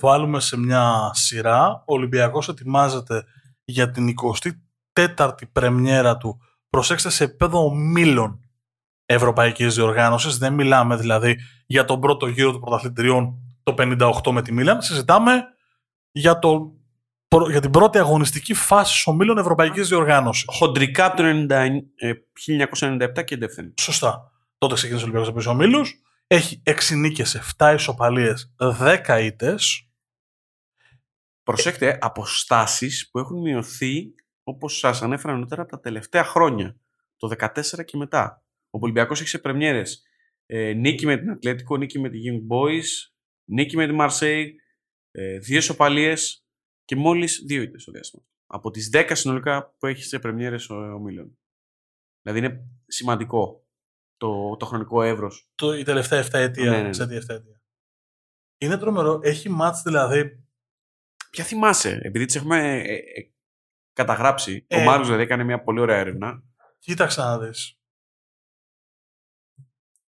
[0.00, 3.24] βάλουμε σε μια σειρά, ο Ολυμπιακός ετοιμάζεται
[3.70, 4.14] για την
[4.98, 6.40] 24η πρεμιέρα του.
[6.70, 8.40] Προσέξτε σε επίπεδο ομίλων
[9.06, 10.38] ευρωπαϊκής διοργάνωσης.
[10.38, 14.82] Δεν μιλάμε δηλαδή για τον πρώτο γύρο των πρωταθλητριών το 58 με τη Μίλαν.
[14.82, 15.42] Συζητάμε
[16.12, 16.72] για, το,
[17.28, 20.44] προ- για την πρώτη αγωνιστική φάση ομίλων ευρωπαϊκής διοργάνωσης.
[20.48, 23.74] Χοντρικά από το 99, ε, 1997 και εντεύθεν.
[23.80, 24.30] Σωστά.
[24.58, 25.94] Τότε ξεκίνησε ο Ολυμπιακός από τους ομίλους.
[26.26, 29.89] Έχει 6 νίκες, 7 ισοπαλίες, 10 ήττες.
[31.52, 36.80] Προσέξτε, αποστάσεις που έχουν μειωθεί, όπως σας ανέφερα νωρίτερα, τα τελευταία χρόνια.
[37.16, 38.44] Το 14 και μετά.
[38.70, 40.02] Ο Ολυμπιακός έχει σε πρεμιέρες
[40.46, 43.12] ε, νίκη με την Ατλέτικο, νίκη με τη Young Boys,
[43.44, 44.46] νίκη με τη Marseille,
[45.10, 46.44] ε, δύο σοπαλίες
[46.84, 48.22] και μόλις δύο ήττες στο διάστημα.
[48.46, 51.00] Από τις 10 συνολικά που έχει σε πρεμιέρες ο, ο
[52.22, 53.66] Δηλαδή είναι σημαντικό
[54.16, 55.50] το, το χρονικό εύρος.
[55.54, 56.70] Το, η τελευταία 7 αιτία.
[56.70, 57.60] Ναι, ναι, ναι.
[58.58, 59.20] Είναι τρομερό.
[59.22, 60.44] Έχει μάτς δηλαδή
[61.30, 63.30] Ποια θυμάσαι, επειδή τις έχουμε ε, ε,
[63.92, 64.64] καταγράψει.
[64.68, 66.42] Ε, ο Μάριος δηλαδή έκανε μια πολύ ωραία έρευνα.
[66.78, 67.74] Κοίταξε να δεις.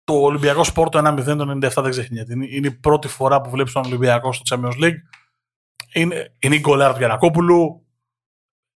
[0.04, 2.34] Το Ολυμπιακό Σπόρτο 1-0 το 97 δεν ξεχνιέται.
[2.34, 4.98] Είναι, είναι η πρώτη φορά που βλέπεις τον Ολυμπιακό στο Champions League.
[5.94, 7.86] Είναι, είναι η γκολάρα του Γιανακόπουλου.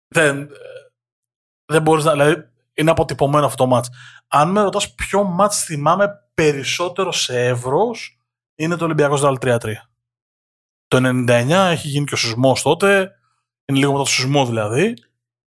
[0.09, 0.51] Δεν,
[1.64, 2.12] δεν μπορείς να.
[2.12, 3.90] Δηλαδή, είναι αποτυπωμένο αυτό το μάτς.
[4.28, 8.18] Αν με ρωτάς ποιο μάτς θυμάμαι περισσότερο σε εύρος,
[8.55, 9.72] είναι το Ολυμπιακός Δάλ 3-3.
[10.89, 13.11] Το 99 έχει γίνει και ο σεισμός τότε.
[13.64, 14.95] Είναι λίγο μετά το σεισμό δηλαδή.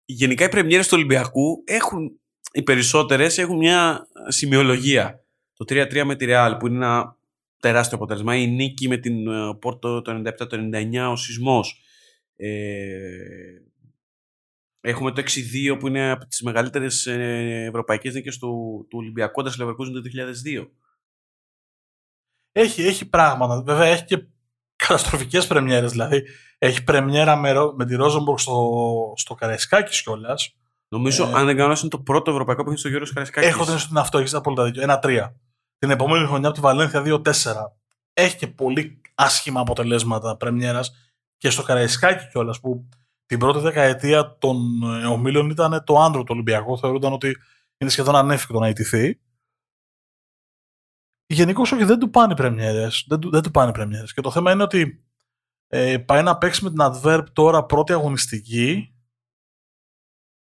[0.04, 2.20] Γενικά οι πρεμιέρες του Ολυμπιακού έχουν,
[2.52, 5.24] οι περισσότερες έχουν μια σημειολογία.
[5.54, 7.16] Το 3-3 με τη Ρεάλ που είναι ένα
[7.60, 8.36] τεράστιο αποτέλεσμα.
[8.36, 11.80] Η νίκη με την ε, Πόρτο το 97-99, ο σεισμός.
[12.36, 13.08] Ε,
[14.80, 15.22] έχουμε το
[15.72, 19.52] 6-2 που είναι από τις μεγαλύτερες ευρωπαϊκές νίκες του, του Ολυμπιακού το
[20.44, 20.68] 2002.
[22.52, 23.62] Έχει, έχει πράγματα.
[23.62, 24.26] Βέβαια έχει και
[24.76, 25.90] καταστροφικές πρεμιέρες.
[25.90, 26.22] Δηλαδή,
[26.58, 28.72] έχει πρεμιέρα με, με τη Ρόζομπορκ στο,
[29.16, 30.56] στο Καραϊσκάκη κιόλας.
[30.88, 33.48] Νομίζω, ε, αν δεν κάνω, είναι το πρώτο ευρωπαϊκό που έχει στο Γιώργος Καραϊσκάκης.
[33.48, 34.82] Έχω την είναι αυτό, έχεις απόλυτα δίκιο.
[34.82, 35.36] Ένα-τρία.
[35.78, 37.32] Την επόμενη χρονιά από τη Βαλένθια 2-4.
[38.12, 40.92] Έχει και πολύ άσχημα αποτελέσματα πρεμιέρας
[41.36, 42.88] και στο Καραϊσκάκη κιόλας που
[43.26, 44.56] την πρώτη δεκαετία των
[45.02, 46.78] ε, ομίλων ήταν το άντρο του Ολυμπιακού.
[46.78, 47.36] Θεωρούνταν ότι
[47.78, 49.20] είναι σχεδόν ανέφικτο να ιτηθεί.
[51.26, 53.04] Γενικώ όχι, δεν του πάνε πρεμιέρες.
[53.08, 54.12] Δεν, δεν του πάνε πρεμιέρες.
[54.12, 55.04] Και το θέμα είναι ότι
[55.68, 58.94] ε, πάει να παίξει με την Adverb τώρα πρώτη αγωνιστική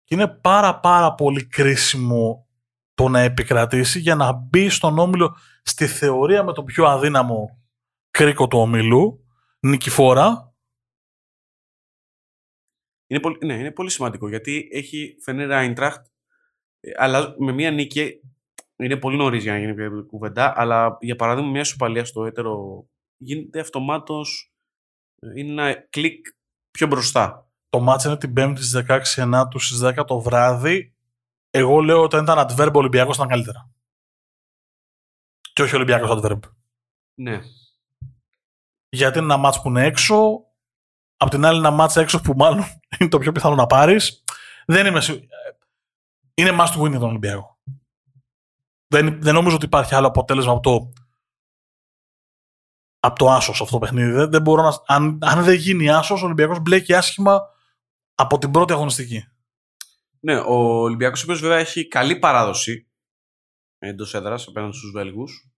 [0.03, 2.47] και είναι πάρα πάρα πολύ κρίσιμο
[2.93, 7.63] το να επικρατήσει για να μπει στον όμιλο στη θεωρία με το πιο αδύναμο
[8.11, 9.25] κρίκο του ομιλού,
[9.59, 10.53] νικηφόρα.
[13.07, 16.05] Είναι πολύ, ναι, είναι πολύ σημαντικό γιατί έχει φαινεί Ράιντραχτ
[16.97, 18.19] αλλά με μία νίκη
[18.75, 22.85] είναι πολύ νωρίς για να γίνει πια κουβεντά, αλλά για παράδειγμα, μια σοπαλία στο έτερο
[23.17, 24.53] γίνεται αυτομάτως.
[25.19, 26.25] Ε, είναι ένα κλικ
[26.71, 27.49] πιο μπροστά.
[27.69, 30.95] Το μάτς είναι την 5η στις 16 Ενάτου στις 10 το βράδυ.
[31.49, 33.69] Εγώ λέω ότι όταν ήταν adverb Ολυμπιακός ήταν καλύτερα.
[35.53, 36.39] Και όχι Ολυμπιακός adverb.
[37.13, 37.41] Ναι.
[38.89, 40.45] Γιατί είναι ένα μάτς που είναι έξω.
[41.17, 42.63] Απ' την άλλη, ένα μάτς έξω που μάλλον
[42.99, 44.23] είναι το πιο πιθανό να πάρεις.
[44.65, 45.25] Δεν είμαι σίγουρο.
[46.33, 47.54] Είναι must win για τον Ολυμπιακό.
[48.95, 50.93] Δεν, δεν νομίζω ότι υπάρχει άλλο αποτέλεσμα από το,
[52.99, 54.11] από το άσος αυτό το παιχνίδι.
[54.11, 57.41] Δεν, δεν μπορώ να, αν, αν δεν γίνει άσος, ο Ολυμπιακός μπλέκει άσχημα
[58.15, 59.23] από την πρώτη αγωνιστική.
[60.19, 62.89] Ναι, ο Ολυμπιακός, ο οποίος βέβαια έχει καλή παράδοση
[63.77, 65.49] εντός έδρας απέναντι στους Βέλγους.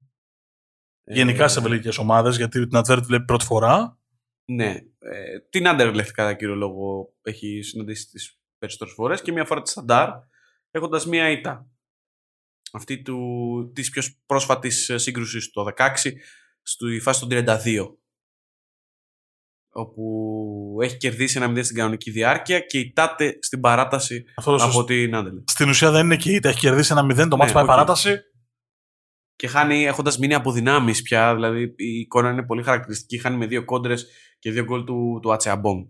[1.03, 3.99] Γενικά ε, σε βελγικές ομάδες, γιατί την Ατβέρτ βλέπει πρώτη φορά.
[4.45, 4.75] Ναι.
[4.99, 9.69] Ε, την Άντερλεχτ, κατά κύριο λόγο, έχει συναντήσει τις περισσότερες φορές και μία φορά τη
[9.69, 10.09] Σταντάρ,
[10.71, 11.71] έχοντας μία ήττα
[12.73, 15.87] αυτή του, της πιο πρόσφατης ε, σύγκρουσης το 16
[16.61, 17.95] στη φάση των 32
[19.77, 25.41] όπου έχει κερδίσει ένα 0 στην κανονική διάρκεια και ητάται στην παράταση από την Άντελε.
[25.47, 28.19] Στην ουσία δεν είναι και ήττα, έχει κερδίσει ένα 0, το ναι, μάτς πάει παράταση.
[29.35, 33.17] Και χάνει έχοντας μείνει από δυνάμεις πια, δηλαδή η εικόνα είναι πολύ χαρακτηριστική.
[33.17, 34.07] Χάνει με δύο κόντρες
[34.39, 35.85] και δύο γκολ του, του Ατσεαμπόγκ.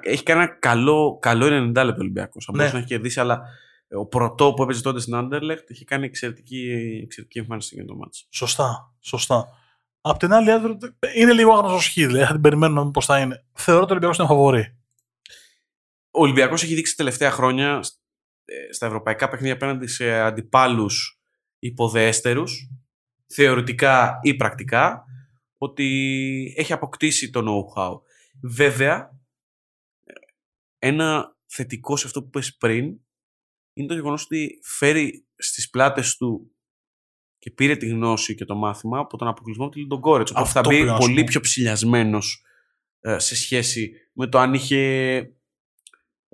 [0.00, 2.44] Έχει κάνει ένα καλό, καλό 90 λεπτό Ολυμπιακός.
[2.44, 2.78] Θα μπορούσε ναι.
[2.78, 3.42] να έχει κερδίσει, αλλά
[3.90, 6.70] ο πρωτό που έπαιζε τότε στην Άντερλεχτ είχε κάνει εξαιρετική,
[7.02, 8.26] εξαιρετική εμφάνιση για το μάτσο.
[8.30, 9.48] Σωστά, σωστά.
[10.00, 10.50] Απ' την άλλη,
[11.14, 13.44] είναι λίγο άγνωστος σχήδι, δηλαδή θα την περιμένουμε πώς θα είναι.
[13.52, 14.76] Θεωρώ ότι ο Ολυμπιακός είναι φαβορή.
[16.10, 17.80] Ο Ολυμπιακός έχει δείξει τα τελευταία χρόνια
[18.44, 21.20] ε, στα ευρωπαϊκά παιχνίδια απέναντι σε αντιπάλους
[21.58, 22.44] υποδέστερου,
[23.26, 25.04] θεωρητικά ή πρακτικά,
[25.58, 28.00] ότι έχει αποκτήσει το know-how.
[28.42, 29.18] Βέβαια,
[30.78, 33.00] ένα θετικό σε αυτό που είπες πριν
[33.76, 36.50] είναι το γεγονός ότι φέρει στις πλάτες του
[37.38, 40.30] και πήρε τη γνώση και το μάθημα από τον αποκλεισμό του Λιντον Κόρετς.
[40.30, 42.44] Οπότε θα μπει πολύ πιο ψηλιασμένος
[43.00, 45.30] ε, σε σχέση με το αν είχε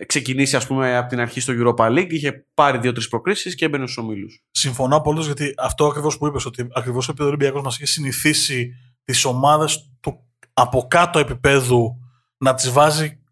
[0.07, 3.87] ξεκινήσει ας πούμε από την αρχή στο Europa League, είχε πάρει δύο-τρεις προκρίσεις και έμπαινε
[3.87, 4.45] στους ομίλους.
[4.51, 8.73] Συμφωνώ απολύτω γιατί αυτό ακριβώς που είπες, ότι ακριβώς επειδή ο Ολυμπιακός μας είχε συνηθίσει
[9.05, 11.97] τις ομάδες του από κάτω επίπεδου
[12.37, 13.23] να τις βάζει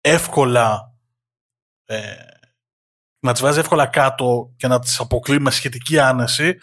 [0.00, 0.94] εύκολα
[1.84, 2.29] ε,
[3.20, 6.58] να τις βάζει εύκολα κάτω και να τις αποκλεί με σχετική άνεση,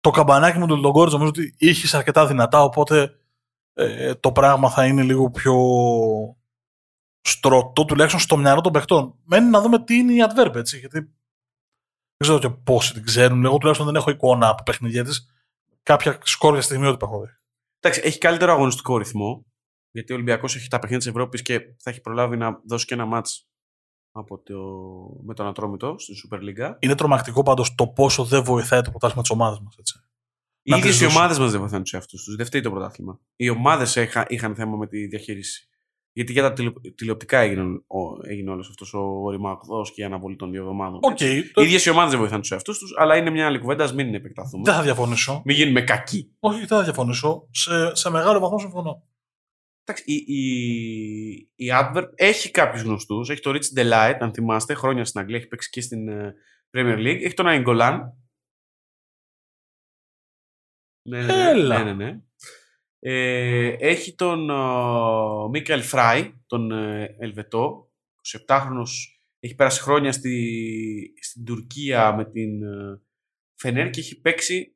[0.00, 3.18] το καμπανάκι μου του Λογκόρτ νομίζω ότι είχες αρκετά δυνατά, οπότε
[3.74, 5.54] ε, το πράγμα θα είναι λίγο πιο
[7.20, 9.18] στρωτό, τουλάχιστον στο μυαλό των παιχτών.
[9.24, 11.12] Μένει να δούμε τι είναι η adverb, έτσι, γιατί δεν
[12.16, 13.44] ξέρω και πόσοι την ξέρουν.
[13.44, 15.10] Εγώ τουλάχιστον δεν έχω εικόνα από παιχνιδιά τη.
[15.82, 17.28] Κάποια σκόρια στιγμή ότι έχω δει.
[17.80, 19.46] Εντάξει, έχει καλύτερο αγωνιστικό ρυθμό.
[19.90, 22.94] Γιατί ο Ολυμπιακός έχει τα παιχνίδια της Ευρώπης και θα έχει προλάβει να δώσει και
[22.94, 23.26] ένα μάτ
[24.16, 24.54] από το...
[25.24, 26.74] με τον Ατρόμητο στην Super League.
[26.78, 29.74] Είναι τρομακτικό πάντως το πόσο δεν βοηθάει το πρωτάθλημα της ομάδας μας.
[30.62, 32.36] Οι ίδιες οι ομάδες μας δεν βοηθάνε τους εαυτούς τους.
[32.36, 33.20] Δεν φταίει το πρωτάθλημα.
[33.36, 33.96] Οι ομάδες
[34.28, 35.68] είχαν θέμα με τη διαχείριση.
[36.12, 37.64] Γιατί για τα τηλεοπτικά έγινε,
[38.22, 41.00] έγινε όλος αυτός ο ρημαγδός και η αναβολή των δύο εβδομάδων.
[41.02, 41.62] Okay, το...
[41.62, 43.92] Οι ίδιες οι ομάδες δεν βοηθάνε τους εαυτούς τους, αλλά είναι μια άλλη κουβέντα.
[43.92, 44.62] Μην επεκταθούμε.
[44.64, 45.42] Δεν θα διαφωνήσω.
[45.44, 46.30] Μην γίνουμε κακοί.
[46.40, 47.48] Όχι, δεν θα διαφωνήσω.
[47.50, 49.02] Σε, σε μεγάλο βαθμό συμφωνώ.
[49.86, 53.30] Εντάξει, η, η, η Adverb έχει κάποιους γνωστούς.
[53.30, 56.32] Έχει το Rich Delight, αν θυμάστε, χρόνια στην Αγγλία, έχει παίξει και στην uh,
[56.70, 57.22] Premier League.
[57.22, 58.18] Έχει τον Αγκολάν.
[61.08, 61.84] Ναι, ναι, ναι, Έλα.
[61.84, 62.20] ναι, ναι, ναι.
[62.98, 67.92] Ε, έχει τον uh, Μίκελ Φράι, τον uh, Ελβετό,
[68.46, 68.90] 27χρονος,
[69.40, 73.00] έχει πέρασει χρόνια στη, στην Τουρκία με την uh,
[73.54, 74.73] Φενέρ και έχει παίξει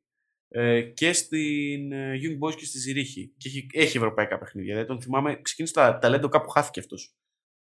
[0.49, 3.35] ε, και στην uh, Young Boys και στη Ζηρίχη.
[3.37, 4.73] Και έχει, έχει ευρωπαϊκά παιχνίδια.
[4.73, 7.17] Δηλαδή τον θυμάμαι, ξεκίνησε τα ταλέντο κάπου χάθηκε αυτός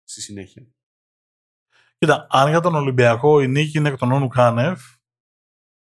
[0.04, 0.66] στη συνέχεια.
[1.98, 4.80] Κοίτα, αν για τον Ολυμπιακό η νίκη είναι εκ των Όνου Κάνευ,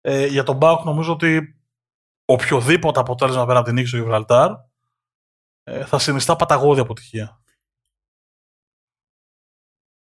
[0.00, 1.60] ε, για τον Μπάουκ νομίζω ότι
[2.24, 4.50] οποιοδήποτε αποτέλεσμα πέρα από την νίκη στο Γιβραλτάρ
[5.62, 7.42] ε, θα συνιστά παταγώδη αποτυχία.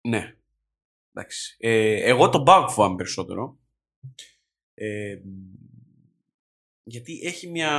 [0.07, 0.37] Ναι.
[1.11, 1.55] Εντάξει.
[1.59, 3.59] Ε, εγώ τον Μπάουκ φοβάμαι περισσότερο.
[4.73, 5.21] Ε,
[6.83, 7.69] γιατί έχει μια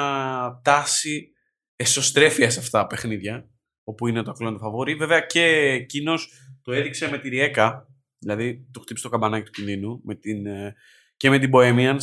[0.65, 1.33] τάση
[1.77, 3.51] εσωστρέφειας σε αυτά τα παιχνίδια,
[3.85, 4.95] όπου είναι το ακλόνο φαβόρι.
[4.95, 6.33] Βέβαια και εκείνος
[6.63, 7.89] το έδειξε με τη Ριέκα,
[8.19, 10.47] δηλαδή το χτύπησε το καμπανάκι του κινδύνου, με την,
[11.17, 12.03] και με την Bohemians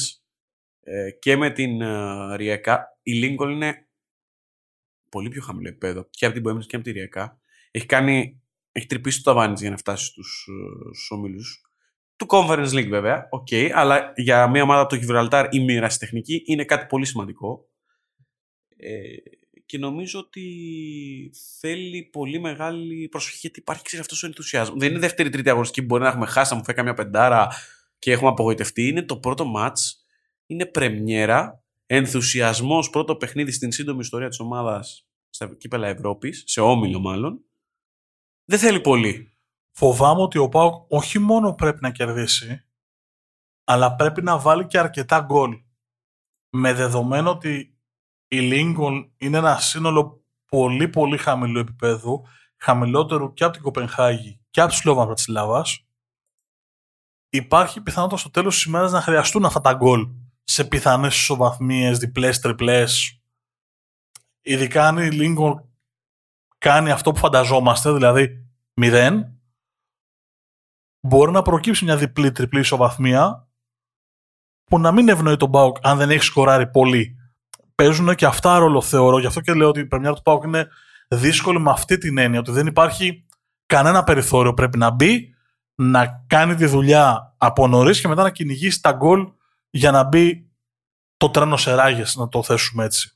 [1.19, 1.81] και με την
[2.35, 2.99] Ριέκα.
[3.03, 3.87] Η Lincoln είναι
[5.09, 7.41] πολύ πιο χαμηλό επίπεδο και από την Bohemians και από τη Ριέκα.
[7.71, 8.41] Έχει, κάνει,
[8.71, 10.47] έχει τρυπήσει το ταβάνι για να φτάσει στους,
[10.93, 11.70] στους ομίλους
[12.21, 16.43] του Conference League βέβαια, okay, αλλά για μια ομάδα από το Gibraltar η μοίραση τεχνική
[16.45, 17.69] είναι κάτι πολύ σημαντικό.
[18.77, 19.15] Ε,
[19.65, 20.43] και νομίζω ότι
[21.59, 24.79] θέλει πολύ μεγάλη προσοχή γιατί υπάρχει ξέρεις αυτός ο ενθουσιασμός.
[24.79, 27.47] Δεν είναι δεύτερη-τρίτη αγωνιστική που μπορεί να έχουμε χάσει, να μου φέρει καμιά πεντάρα
[27.99, 28.87] και έχουμε απογοητευτεί.
[28.87, 30.05] Είναι το πρώτο μάτς,
[30.45, 36.99] είναι πρεμιέρα, ενθουσιασμός πρώτο παιχνίδι στην σύντομη ιστορία της ομάδας στα κύπελα Ευρώπης, σε όμιλο
[36.99, 37.43] μάλλον.
[38.45, 39.30] Δεν θέλει πολύ
[39.71, 42.65] φοβάμαι ότι ο Πάοκ όχι μόνο πρέπει να κερδίσει,
[43.63, 45.61] αλλά πρέπει να βάλει και αρκετά γκολ.
[46.49, 47.77] Με δεδομένο ότι
[48.27, 52.23] η Lincoln είναι ένα σύνολο πολύ πολύ χαμηλού επίπεδου,
[52.57, 55.85] χαμηλότερο και από την Κοπενχάγη και από τη Σλόβαν Πρατισλάβας,
[57.29, 60.07] υπάρχει πιθανότητα στο τέλος της ημέρας να χρειαστούν αυτά τα γκολ
[60.43, 63.21] σε πιθανές ισοβαθμίες, διπλές, τριπλές.
[64.41, 65.53] Ειδικά αν η Lincoln
[66.57, 68.49] κάνει αυτό που φανταζόμαστε, δηλαδή
[68.81, 69.40] 0,
[71.01, 73.47] μπορεί να προκύψει μια διπλή-τριπλή ισοβαθμία
[74.63, 77.15] που να μην ευνοεί τον Πάουκ αν δεν έχει σκοράρει πολύ.
[77.75, 79.19] Παίζουν και αυτά ρόλο, θεωρώ.
[79.19, 80.67] Γι' αυτό και λέω ότι η πρεμιέρα του Πάουκ είναι
[81.07, 83.25] δύσκολη με αυτή την έννοια, ότι δεν υπάρχει
[83.65, 84.53] κανένα περιθώριο.
[84.53, 85.35] Πρέπει να μπει,
[85.75, 89.27] να κάνει τη δουλειά από νωρίς και μετά να κυνηγήσει τα γκολ
[89.69, 90.49] για να μπει
[91.17, 93.11] το τρένο σε ράγες, να το θέσουμε έτσι.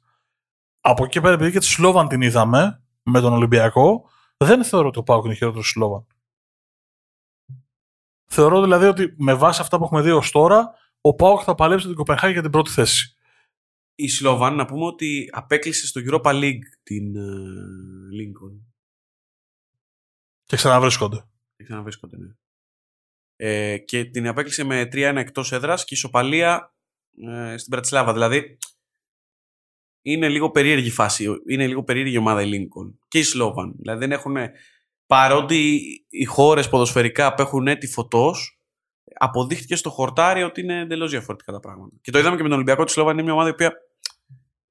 [0.81, 4.99] Από εκεί πέρα, επειδή και τη Σλόβαν την είδαμε με τον Ολυμπιακό, δεν θεωρώ ότι
[4.99, 6.05] ο Πάουκ είναι χειρότερο τη Σλόβαν.
[8.25, 11.85] Θεωρώ δηλαδή ότι με βάση αυτά που έχουμε δει ως τώρα, ο Πάοκ θα παλέψει
[11.85, 13.15] την Κοπενχάγη για την πρώτη θέση.
[13.95, 18.59] Η Σλοβάν, να πούμε ότι απέκλεισε στο Europa League την uh, Lincoln.
[20.43, 21.27] Και ξαναβρίσκονται.
[21.55, 22.35] Και ξαναβρίσκονται, ναι.
[23.35, 26.75] Ε, και την απέκλεισε με 3-1 εκτός έδρας και ισοπαλία
[27.27, 28.13] ε, στην Πρατισλάβα.
[28.13, 28.57] Δηλαδή
[30.01, 31.27] είναι λίγο περίεργη φάση.
[31.47, 32.93] Είναι λίγο περίεργη η ομάδα η Lincoln.
[33.07, 33.75] Και η Σλόβαν.
[33.77, 34.35] Δηλαδή δεν έχουν
[35.05, 38.59] παρότι οι χώρες ποδοσφαιρικά απέχουν έτη φωτός,
[39.19, 41.95] αποδείχτηκε στο χορτάρι ότι είναι εντελώς διαφορετικά τα πράγματα.
[42.01, 43.73] Και το είδαμε και με τον Ολυμπιακό της Σλόβα, είναι μια ομάδα η οποία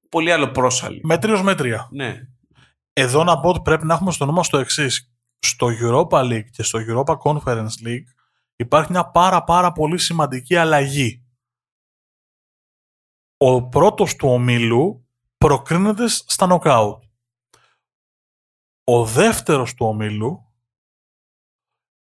[0.09, 1.01] πολύ άλλο πρόσαλη.
[1.03, 1.87] Μέτριος μέτρια.
[1.91, 2.21] Ναι.
[2.93, 5.09] Εδώ να πω ότι πρέπει να έχουμε στο νόμο στο εξής.
[5.39, 8.07] Στο Europa League και στο Europa Conference League
[8.55, 11.25] υπάρχει μια πάρα πάρα πολύ σημαντική αλλαγή.
[13.37, 15.07] Ο πρώτος του ομίλου
[15.37, 17.03] προκρίνεται στα νοκάουτ
[18.85, 20.53] ο δεύτερος του ομίλου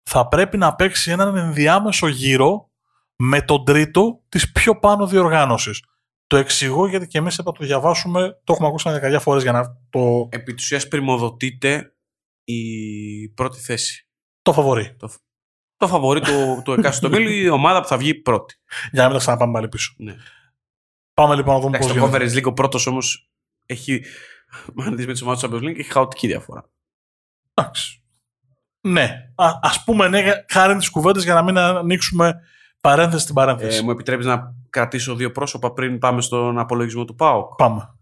[0.09, 2.69] θα πρέπει να παίξει έναν ενδιάμεσο γύρο
[3.15, 5.83] με τον τρίτο της πιο πάνω διοργάνωσης.
[6.27, 9.77] Το εξηγώ γιατί και εμείς θα το διαβάσουμε, το έχουμε ακούσει δεκαετία φορές για να
[9.89, 10.27] το...
[10.31, 11.95] Επί της ουσίας πρημοδοτείται
[12.43, 14.07] η πρώτη θέση.
[14.41, 14.95] Το φαβορεί.
[14.95, 15.09] Το,
[15.77, 18.55] το φαβορεί του, του εκάστοτε ομίλου η ομάδα που θα βγει πρώτη.
[18.91, 19.93] Για να μην τα ξαναπάμε πάλι πίσω.
[19.97, 20.15] Ναι.
[21.13, 22.11] Πάμε λοιπόν να δούμε πώς γίνεται.
[22.11, 23.31] Το Conference League ο πρώτος όμως
[23.65, 24.03] έχει
[24.85, 26.69] Αν δεις με τι ομάδε τους Champions League, έχει χαοτική διαφορά.
[27.53, 28.03] Εντάξει.
[28.87, 29.31] Ναι.
[29.35, 32.41] Α ας πούμε ναι, χάρη τις κουβέντες για να μην ανοίξουμε
[32.81, 33.77] παρένθεση στην παρένθεση.
[33.77, 37.95] Ε, μου επιτρέπεις να κρατήσω δύο πρόσωπα πριν πάμε στον απολογισμό του ΠΑΟΚ; Πάμε.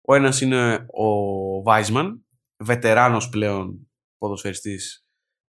[0.00, 2.26] Ο ένας είναι ο Βάισμαν,
[2.56, 5.04] βετεράνος πλέον ποδοσφαιριστής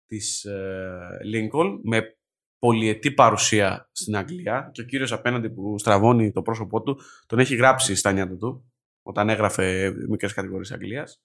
[0.06, 2.16] της ε, Lincoln, με
[2.60, 7.56] πολυετή παρουσία στην Αγγλία και ο κύριος απέναντι που στραβώνει το πρόσωπό του τον έχει
[7.56, 8.71] γράψει στα νιάτα του
[9.02, 11.22] όταν έγραφε μικρές κατηγορίες Αγγλίας.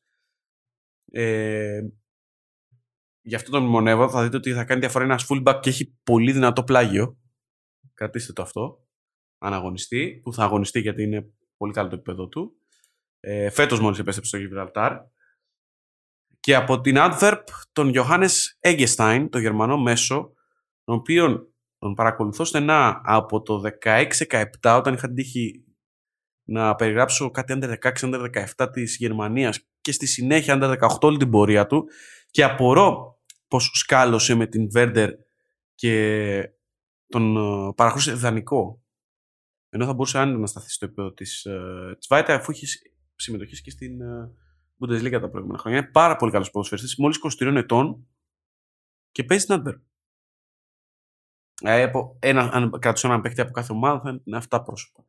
[1.12, 1.80] Ε,
[3.22, 4.08] γι' αυτό τον μνημονεύω.
[4.10, 7.18] Θα δείτε ότι θα κάνει διαφορά ένας fullback και έχει πολύ δυνατό πλάγιο.
[7.94, 8.86] Κρατήστε το αυτό.
[9.38, 12.60] Αναγωνιστή, που θα αγωνιστεί γιατί είναι πολύ καλό το επίπεδο του.
[13.20, 14.98] Ε, φέτος μόλις επέστρεψε στο Γιβραλτάρ.
[16.40, 20.32] Και από την Adverb τον Johannes Eggestein, το γερμανό μέσο,
[20.84, 25.65] τον οποίο τον παρακολουθώ στενά από το 16-17 όταν είχα τύχει
[26.46, 31.16] να περιγράψω κάτι under 16, under 17 της Γερμανίας και στη συνέχεια under 18 όλη
[31.16, 31.84] την πορεία του
[32.30, 35.10] και απορώ πως σκάλωσε με την Βέρντερ
[35.74, 36.50] και
[37.08, 38.82] τον ε, παραχώρησε δανεικό.
[39.68, 42.66] Ενώ θα μπορούσε άνετα να σταθεί στο επίπεδο της, ε, της Βάιτα αφού έχει
[43.14, 44.30] συμμετοχή και στην ε,
[44.80, 45.78] Bundesliga τα προηγούμενα χρόνια.
[45.78, 48.06] Είναι πάρα πολύ καλός ποδοσφαιριστής, μόλις 23 ετών
[49.10, 49.80] και παίζει στην Adverb.
[51.62, 55.04] Ε, ένα, αν κρατήσω έναν παίκτη από κάθε ομάδα θα είναι αυτά πρόσωπα.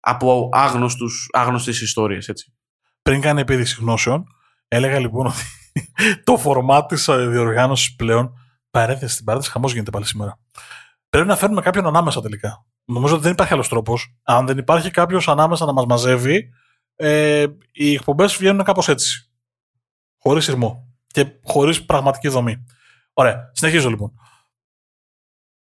[0.00, 2.54] Από άγνωστους, άγνωστες ιστορίες, έτσι.
[3.02, 4.24] Πριν κάνει επίδειξη γνώσεων,
[4.68, 5.42] έλεγα λοιπόν ότι
[6.24, 8.32] το φορμά της ε, διοργάνωσης πλέον
[8.70, 10.38] παρέθεση στην παρέθεση, χαμός γίνεται πάλι σήμερα.
[11.10, 12.66] Πρέπει να φέρνουμε κάποιον ανάμεσα τελικά.
[12.84, 14.16] Νομίζω ότι δεν υπάρχει άλλος τρόπος.
[14.22, 16.50] Αν δεν υπάρχει κάποιος ανάμεσα να μας μαζεύει,
[16.96, 19.30] ε, οι εκπομπές βγαίνουν κάπως έτσι.
[20.18, 22.64] Χωρίς σειρμό και χωρίς πραγματική δομή.
[23.12, 23.50] Ωραία.
[23.52, 24.12] Συνεχίζω λοιπόν.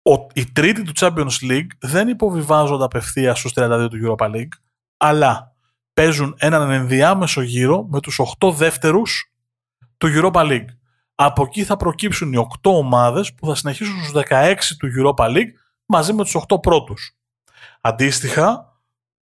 [0.09, 4.53] Ο, οι τρίτοι του Champions League δεν υποβιβάζονται απευθείας στους 32 του Europa League,
[4.97, 5.55] αλλά
[5.93, 9.33] παίζουν έναν ενδιάμεσο γύρο με τους 8 δεύτερους
[9.97, 10.67] του Europa League.
[11.15, 15.51] Από εκεί θα προκύψουν οι 8 ομάδες που θα συνεχίσουν στους 16 του Europa League
[15.85, 17.17] μαζί με τους 8 πρώτους.
[17.81, 18.79] Αντίστοιχα,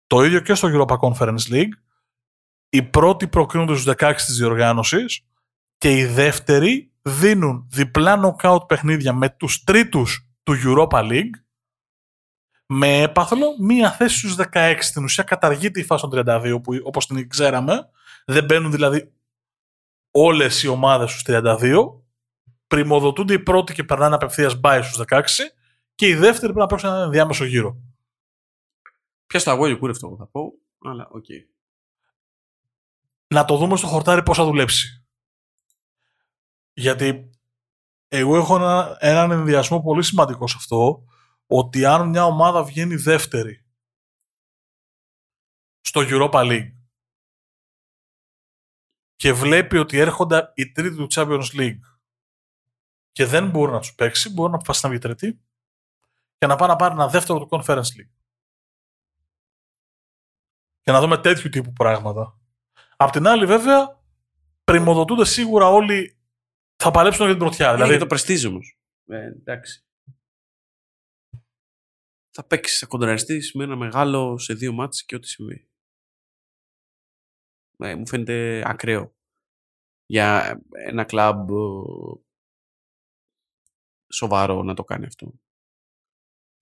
[0.08, 1.74] το ίδιο και στο Europa Conference League,
[2.70, 5.26] οι πρώτοι προκρίνονται στους 16 της διοργάνωσης
[5.78, 11.36] και οι δεύτεροι δίνουν διπλά νοκάουτ παιχνίδια με τους τρίτους του Europa League
[12.66, 14.78] με έπαθλο μία θέση στους 16.
[14.80, 17.90] Στην ουσία καταργείται η φάση των 32 που όπως την ξέραμε.
[18.26, 19.14] Δεν μπαίνουν δηλαδή
[20.12, 21.76] όλες οι ομάδες στους 32.
[22.68, 25.22] Πρημοδοτούνται οι πρώτοι και περνάνε απευθείας μπάι στους 16
[25.96, 27.78] και οι δεύτεροι πρέπει να παίξουν ένα ενδιάμεσο γύρο.
[29.28, 31.26] Πιάσ' το αβγό και κούρευ' το θα πω, αλλά OK.
[31.28, 31.58] Okay
[33.28, 35.06] να το δούμε στο χορτάρι πώς θα δουλέψει.
[36.74, 37.30] Γιατί
[38.08, 41.04] εγώ έχω ένα, έναν ενδοιασμό πολύ σημαντικό σε αυτό,
[41.48, 43.66] ότι αν μια ομάδα βγαίνει δεύτερη
[45.82, 46.72] στο Europa League
[49.16, 51.80] και βλέπει ότι έρχονται οι τρίτοι του Champions League
[53.12, 55.42] και δεν μπορεί να τους παίξει, μπορεί να αποφασίσει να βγει τρίτη
[56.38, 58.12] και να πάει να πάρει ένα δεύτερο του Conference League.
[60.82, 62.40] Και να δούμε τέτοιου τύπου πράγματα.
[62.98, 64.02] Απ' την άλλη, βέβαια,
[64.64, 66.17] πρημοδοτούνται σίγουρα όλοι.
[66.84, 67.74] Θα παλέψουν για την πρωτιά.
[67.74, 67.90] Δηλαδή...
[67.90, 68.60] για το πρεστίζ όμω.
[69.06, 69.86] Ε, εντάξει.
[72.34, 75.70] Θα παίξεις, θα κοντραριστεί με ένα μεγάλο σε δύο μάτς και ό,τι συμβεί.
[77.78, 79.16] Ε, μου φαίνεται ακραίο.
[80.06, 81.50] Για ένα κλαμπ
[84.14, 85.34] σοβαρό να το κάνει αυτό.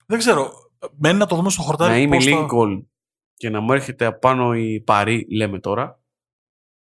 [0.05, 0.51] Δεν ξέρω.
[0.97, 1.91] Μένει να το δούμε στο χορτάρι.
[1.91, 2.85] Να είμαι Lincoln
[3.33, 6.03] και να μου έρχεται απάνω η Παρή, λέμε τώρα,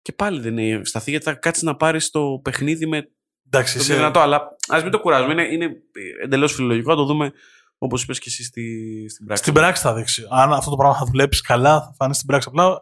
[0.04, 3.12] και πάλι δεν είναι σταθή γιατί θα κάτσεις να πάρεις το παιχνίδι με.
[3.46, 5.34] Εντάξει, το δυνατό, αλλά ας μην το κουράζουμε.
[5.34, 5.76] Είναι, είναι
[6.24, 6.90] εντελώς φιλολογικό.
[6.90, 7.32] Να το δούμε
[7.78, 9.44] όπως είπες και εσύ στη, στην πράξη.
[9.44, 10.28] Στην πράξη θα δείξει.
[10.30, 12.48] Αν αυτό το πράγμα θα δουλέψει καλά, θα φανεί στην πράξη.
[12.52, 12.82] Απλά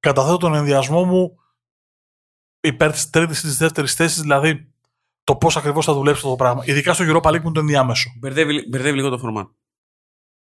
[0.00, 1.36] καταθέτω τον ενδιασμό μου
[2.60, 4.72] υπέρ της τρίτης ή της δεύτερης θέσης, δηλαδή
[5.24, 6.62] το πώς ακριβώς θα δουλέψει αυτό το πράγμα.
[6.66, 8.10] Ειδικά στο Europa League που είναι το ενδιάμεσο.
[8.18, 9.54] Μπερδεύει, μπερδεύει λίγο το φορμά.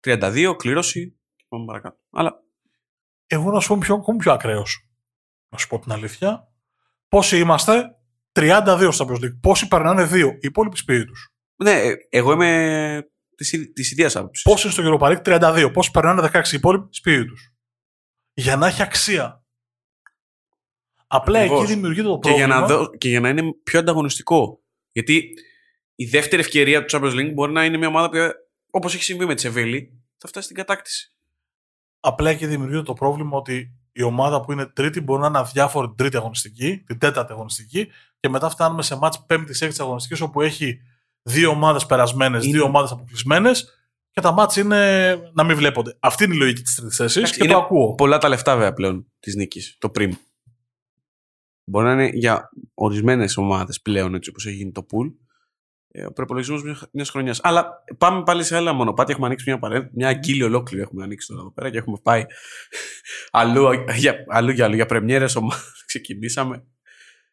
[0.04, 1.98] 32, κλήρωση και πάμε παρακάτω.
[2.12, 2.44] Αλλά...
[3.28, 4.86] Εγώ να σου πω πιο, πιο ακραίος
[5.50, 6.48] να σου πω την αλήθεια.
[7.08, 7.96] Πόσοι είμαστε,
[8.32, 9.40] 32 στα Champions League.
[9.42, 11.34] Πόσοι περνάνε 2, οι υπόλοιποι σπίτι τους.
[11.56, 13.10] Ναι, εγώ είμαι
[13.74, 14.44] της ίδια άποψης.
[14.44, 15.70] Πόσοι είναι στο Europa League, 32.
[15.74, 17.54] Πόσοι περνάνε 16, οι υπόλοιποι σπίτι τους.
[18.34, 19.44] Για να έχει αξία.
[21.08, 22.46] Απλά εκεί δημιουργείται το πρόβλημα.
[22.48, 24.64] Και για, να δω, και για να είναι πιο ανταγωνιστικό.
[24.92, 25.34] Γιατί
[25.96, 28.18] η δεύτερη ευκαιρία του Champions League μπορεί να είναι μια ομάδα που,
[28.70, 31.16] όπως έχει συμβεί με τη Σεβίλη, θα φτάσει στην κατάκτηση.
[32.00, 35.88] Απλά εκεί δημιουργείται το πρόβλημα ότι η ομάδα που είναι τρίτη μπορεί να είναι αδιάφορη
[35.88, 37.88] την τρίτη αγωνιστική, την τέταρτη αγωνιστική,
[38.20, 40.80] και μετά φτάνουμε σε μάτς πέμπτη-έκτη αγωνιστικής, όπου έχει
[41.22, 43.70] δύο ομάδες περασμένες, δύο ομάδες αποκλεισμένες,
[44.12, 45.98] και τα μάτς είναι να μην βλέπονται.
[46.00, 47.96] Αυτή είναι η λογική της τρίτης θέσης και το ακούω.
[47.96, 50.12] Πολλά τα λεφτά βέβαια πλέον της νίκης, το πριμ.
[51.64, 55.14] Μπορεί να είναι για ορισμένες ομάδες πλέον έτσι όπως έχει γίνει το pool.
[55.98, 57.40] Ε, ο προπολογισμός μια χρονιάς.
[57.44, 59.14] Αλλά πάμε πάλι σε άλλα μονοπάτια.
[59.14, 59.90] Έχουμε ανοίξει μια, παρέ...
[59.94, 60.84] μια αγκύλη ολόκληρη.
[60.84, 62.26] Έχουμε ανοίξει τώρα εδώ πέρα και έχουμε πάει
[63.32, 65.84] αλλού για αλλού, για, αλλού, για πρεμιέρες ομάδες.
[65.88, 66.64] Ξεκινήσαμε.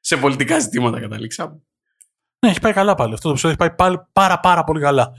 [0.00, 1.60] Σε πολιτικά ζητήματα καταλήξαμε.
[2.38, 3.12] Ναι, έχει πάει καλά πάλι.
[3.12, 5.12] Αυτό το επεισόδιο έχει πάει πάλι πάρα πάρα πολύ καλά.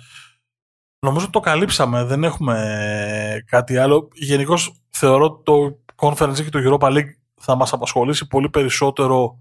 [0.99, 2.03] Νομίζω ότι το καλύψαμε.
[2.03, 4.07] Δεν έχουμε κάτι άλλο.
[4.13, 9.39] Γενικώς θεωρώ ότι το Conference και το Europa League θα μας απασχολήσει πολύ περισσότερο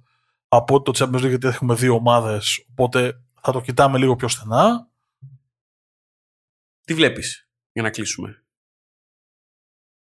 [0.49, 2.67] από το Champions League γιατί έχουμε δύο ομάδες.
[2.71, 4.91] Οπότε θα το κοιτάμε λίγο πιο στενά.
[6.81, 8.45] Τι βλέπεις για να κλείσουμε;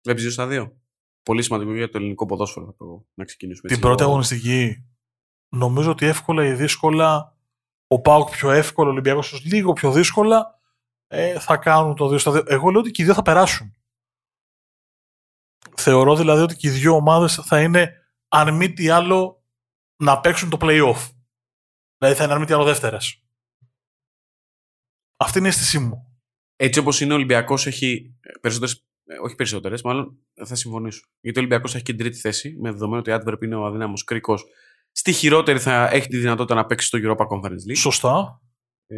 [0.02, 0.80] Βλέπεις δύο στα δύο;
[1.22, 2.76] Πολύ σημαντικό για το ελληνικό ποδόσφαιρο
[3.14, 3.68] να ξεκινήσουμε.
[3.68, 4.86] Την πρώτη αγωνιστική
[5.48, 7.36] νομίζω ότι εύκολα ή δύσκολα
[7.86, 10.60] ο Πάουκ πιο εύκολο, ο Ολυμπιακός λίγο πιο δύσκολα
[11.06, 12.46] ε, θα κάνουν το 2 στα 2.
[12.46, 13.74] Εγώ λέω ότι και οι δύο θα περάσουν.
[15.76, 17.92] Θεωρώ δηλαδή ότι και οι δύο ομάδες θα είναι
[18.28, 19.44] αν μη τι άλλο
[19.96, 21.15] να παίξουν το play-off.
[21.98, 23.22] Δηλαδή θα είναι αν μη τι άλλο δεύτερες.
[25.16, 26.20] Αυτή είναι η αίσθησή μου.
[26.56, 31.06] Έτσι όπως είναι ο Ολυμπιακός έχει περισσότερες, ε, όχι περισσότερες, μάλλον θα συμφωνήσω.
[31.20, 33.64] Γιατί ο Ολυμπιακός έχει και την τρίτη θέση, με δεδομένο ότι η Adverb είναι ο
[33.64, 34.44] αδύναμος κρίκος.
[34.92, 37.76] Στη χειρότερη θα έχει τη δυνατότητα να παίξει στο Europa Conference League.
[37.76, 38.42] Σωστά.
[38.86, 38.96] Ε,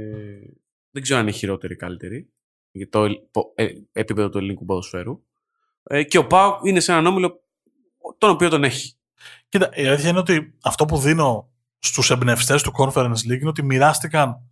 [0.90, 2.32] δεν ξέρω αν είναι χειρότερη ή καλύτερη
[2.70, 3.04] για το
[3.54, 5.24] ε, επίπεδο του ελληνικού ποδοσφαίρου.
[5.82, 7.42] Ε, και ο Πάου είναι σε έναν όμιλο
[8.18, 8.96] τον οποίο τον έχει.
[9.48, 13.62] Κοίτα, η αλήθεια είναι ότι αυτό που δίνω στους εμπνευστές του Conference League είναι ότι
[13.62, 14.42] μοιράστηκαν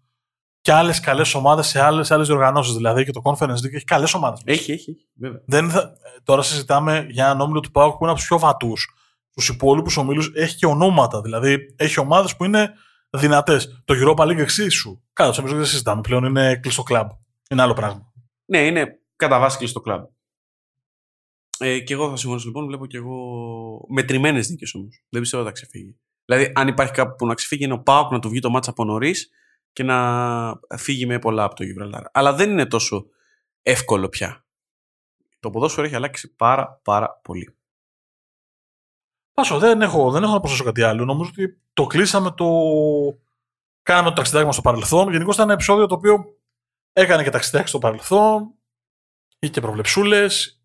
[0.61, 2.75] και άλλες καλές ομάδες σε άλλες άλλες διοργανώσεις.
[2.75, 4.41] Δηλαδή και το Conference League έχει καλές ομάδες.
[4.45, 4.97] Έχει, έχει.
[5.15, 5.43] Βέβαια.
[5.47, 5.93] Δεν θα...
[6.25, 8.95] Τώρα συζητάμε για έναν όμιλο του Πάου που είναι από τους πιο βατούς.
[9.35, 11.21] Στου υπόλοιπους ομίλους έχει και ονόματα.
[11.21, 12.73] Δηλαδή έχει ομάδες που είναι
[13.11, 13.83] δυνατές.
[13.85, 15.03] Το Europa League εξίσου.
[15.13, 16.25] Κάτω, εμεί δεν συζητάμε πλέον.
[16.25, 17.09] Είναι κλειστό κλαμπ.
[17.51, 18.13] Είναι άλλο πράγμα.
[18.45, 20.05] Ναι, είναι κατά βάση κλειστό κλαμπ.
[21.59, 22.67] Ε, και εγώ θα συμφωνήσω λοιπόν.
[22.67, 23.17] Βλέπω και εγώ
[23.89, 25.05] μετρημένες νίκες όμως.
[25.09, 25.97] Δεν πιστεύω ότι θα ξεφύγει.
[26.27, 28.71] Δηλαδή, αν υπάρχει κάπου που να ξεφύγει, είναι ο Πάοκ να του βγει το μάτσα
[28.71, 29.31] από νωρίς
[29.73, 32.03] και να φύγει με πολλά από το Γιβραλτάρ.
[32.13, 33.07] Αλλά δεν είναι τόσο
[33.63, 34.45] εύκολο πια.
[35.41, 37.57] Το ποδόσφαιρο έχει αλλάξει πάρα πάρα πολύ.
[39.33, 41.05] Πάσο, δεν έχω, δεν έχω να προσθέσω κάτι άλλο.
[41.05, 42.47] Νομίζω ότι το κλείσαμε το.
[43.83, 45.11] Κάναμε το ταξιδάκι μας στο παρελθόν.
[45.11, 46.25] Γενικώς ήταν ένα επεισόδιο το οποίο
[46.93, 48.55] έκανε και ταξιδάκι στο παρελθόν.
[49.39, 50.63] Είχε και προβλεψούλες.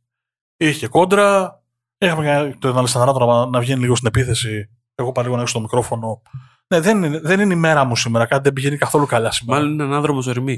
[0.58, 1.62] Είχε και κόντρα.
[1.98, 4.70] Είχαμε και τον Αλessandro να, να βγαίνει λίγο στην επίθεση.
[5.02, 6.22] Εγώ πάλι λίγο να έχω στο μικρόφωνο.
[6.68, 8.26] Ναι, δεν είναι, δεν είναι η μέρα μου σήμερα.
[8.26, 9.60] Κάτι δεν πηγαίνει καθόλου καλά σήμερα.
[9.60, 10.58] Μάλλον είναι ανάδρομο ορμή.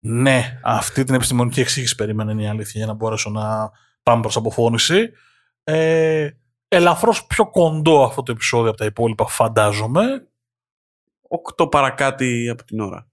[0.00, 3.70] Ναι, αυτή την επιστημονική εξήγηση περίμενε είναι η αλήθεια για να μπορέσω να
[4.02, 5.10] πάμε προς αποφώνηση.
[5.64, 6.30] Ε,
[6.70, 10.28] Ελαφρώς πιο κοντό αυτό το επεισόδιο από τα υπόλοιπα, φαντάζομαι.
[11.28, 13.08] Οκτώ παρακάτι από την ώρα.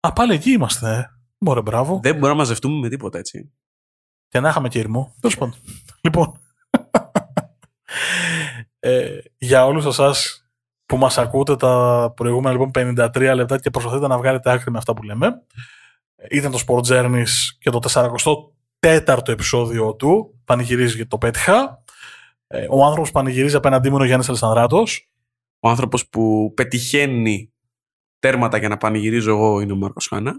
[0.00, 0.96] Α, πάλι εκεί είμαστε.
[0.96, 1.04] Ε.
[1.38, 2.00] Μωρέ, μπράβο.
[2.02, 3.52] Δεν μπορούμε να μαζευτούμε με τίποτα, έτσι.
[4.28, 5.14] Και να είχαμε και ήρμο.
[5.20, 5.54] Τέλος πάντων.
[6.02, 6.40] λοιπόν.
[8.80, 10.44] Ε, για όλους εσάς
[10.86, 14.94] που μας ακούτε τα προηγούμενα λοιπόν 53 λεπτά και προσπαθείτε να βγάλετε άκρη με αυτά
[14.94, 15.42] που λέμε.
[16.30, 20.40] Ήταν το Sport Journeys και το 44ο επεισόδιο του.
[20.44, 21.82] Πανηγυρίζει γιατί το πέτυχα.
[22.46, 24.82] Ε, ο άνθρωπος που πανηγυρίζει απέναντί μου είναι ο Γιάννης Αλεσανδράτο.
[25.60, 27.52] Ο άνθρωπος που πετυχαίνει
[28.18, 30.34] τέρματα για να πανηγυρίζω εγώ είναι ο Μάρκος Χάνα.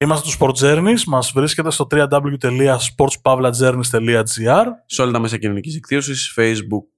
[0.00, 1.02] Είμαστε του Sport Journeys.
[1.06, 4.64] Μας βρίσκεται στο www.sportspavlajourneys.gr.
[4.86, 6.86] Σε όλα τα μέσα κοινωνικής δικτύωση, Facebook,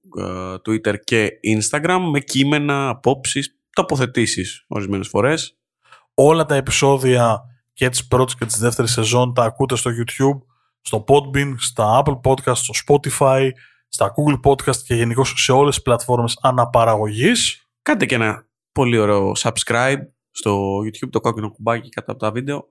[0.67, 5.57] Twitter και Instagram, με κείμενα, απόψεις, τοποθετήσεις ορισμένες φορές.
[6.13, 7.41] Όλα τα επεισόδια
[7.73, 10.39] και τη πρώτη και τη δεύτερη σεζόν τα ακούτε στο YouTube,
[10.81, 13.49] στο Podbean, στα Apple Podcast, στο Spotify,
[13.87, 17.69] στα Google Podcast και γενικώς σε όλες τις πλατφόρμες αναπαραγωγής.
[17.81, 19.99] Κάντε και ένα πολύ ωραίο subscribe
[20.31, 22.69] στο YouTube, το κόκκινο κουμπάκι κάτω από τα βίντεο.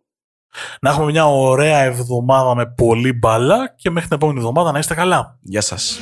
[0.81, 4.95] Να έχουμε μια ωραία εβδομάδα με πολύ μπάλα και μέχρι την επόμενη εβδομάδα να είστε
[4.95, 5.39] καλά.
[5.41, 5.99] Γεια σας.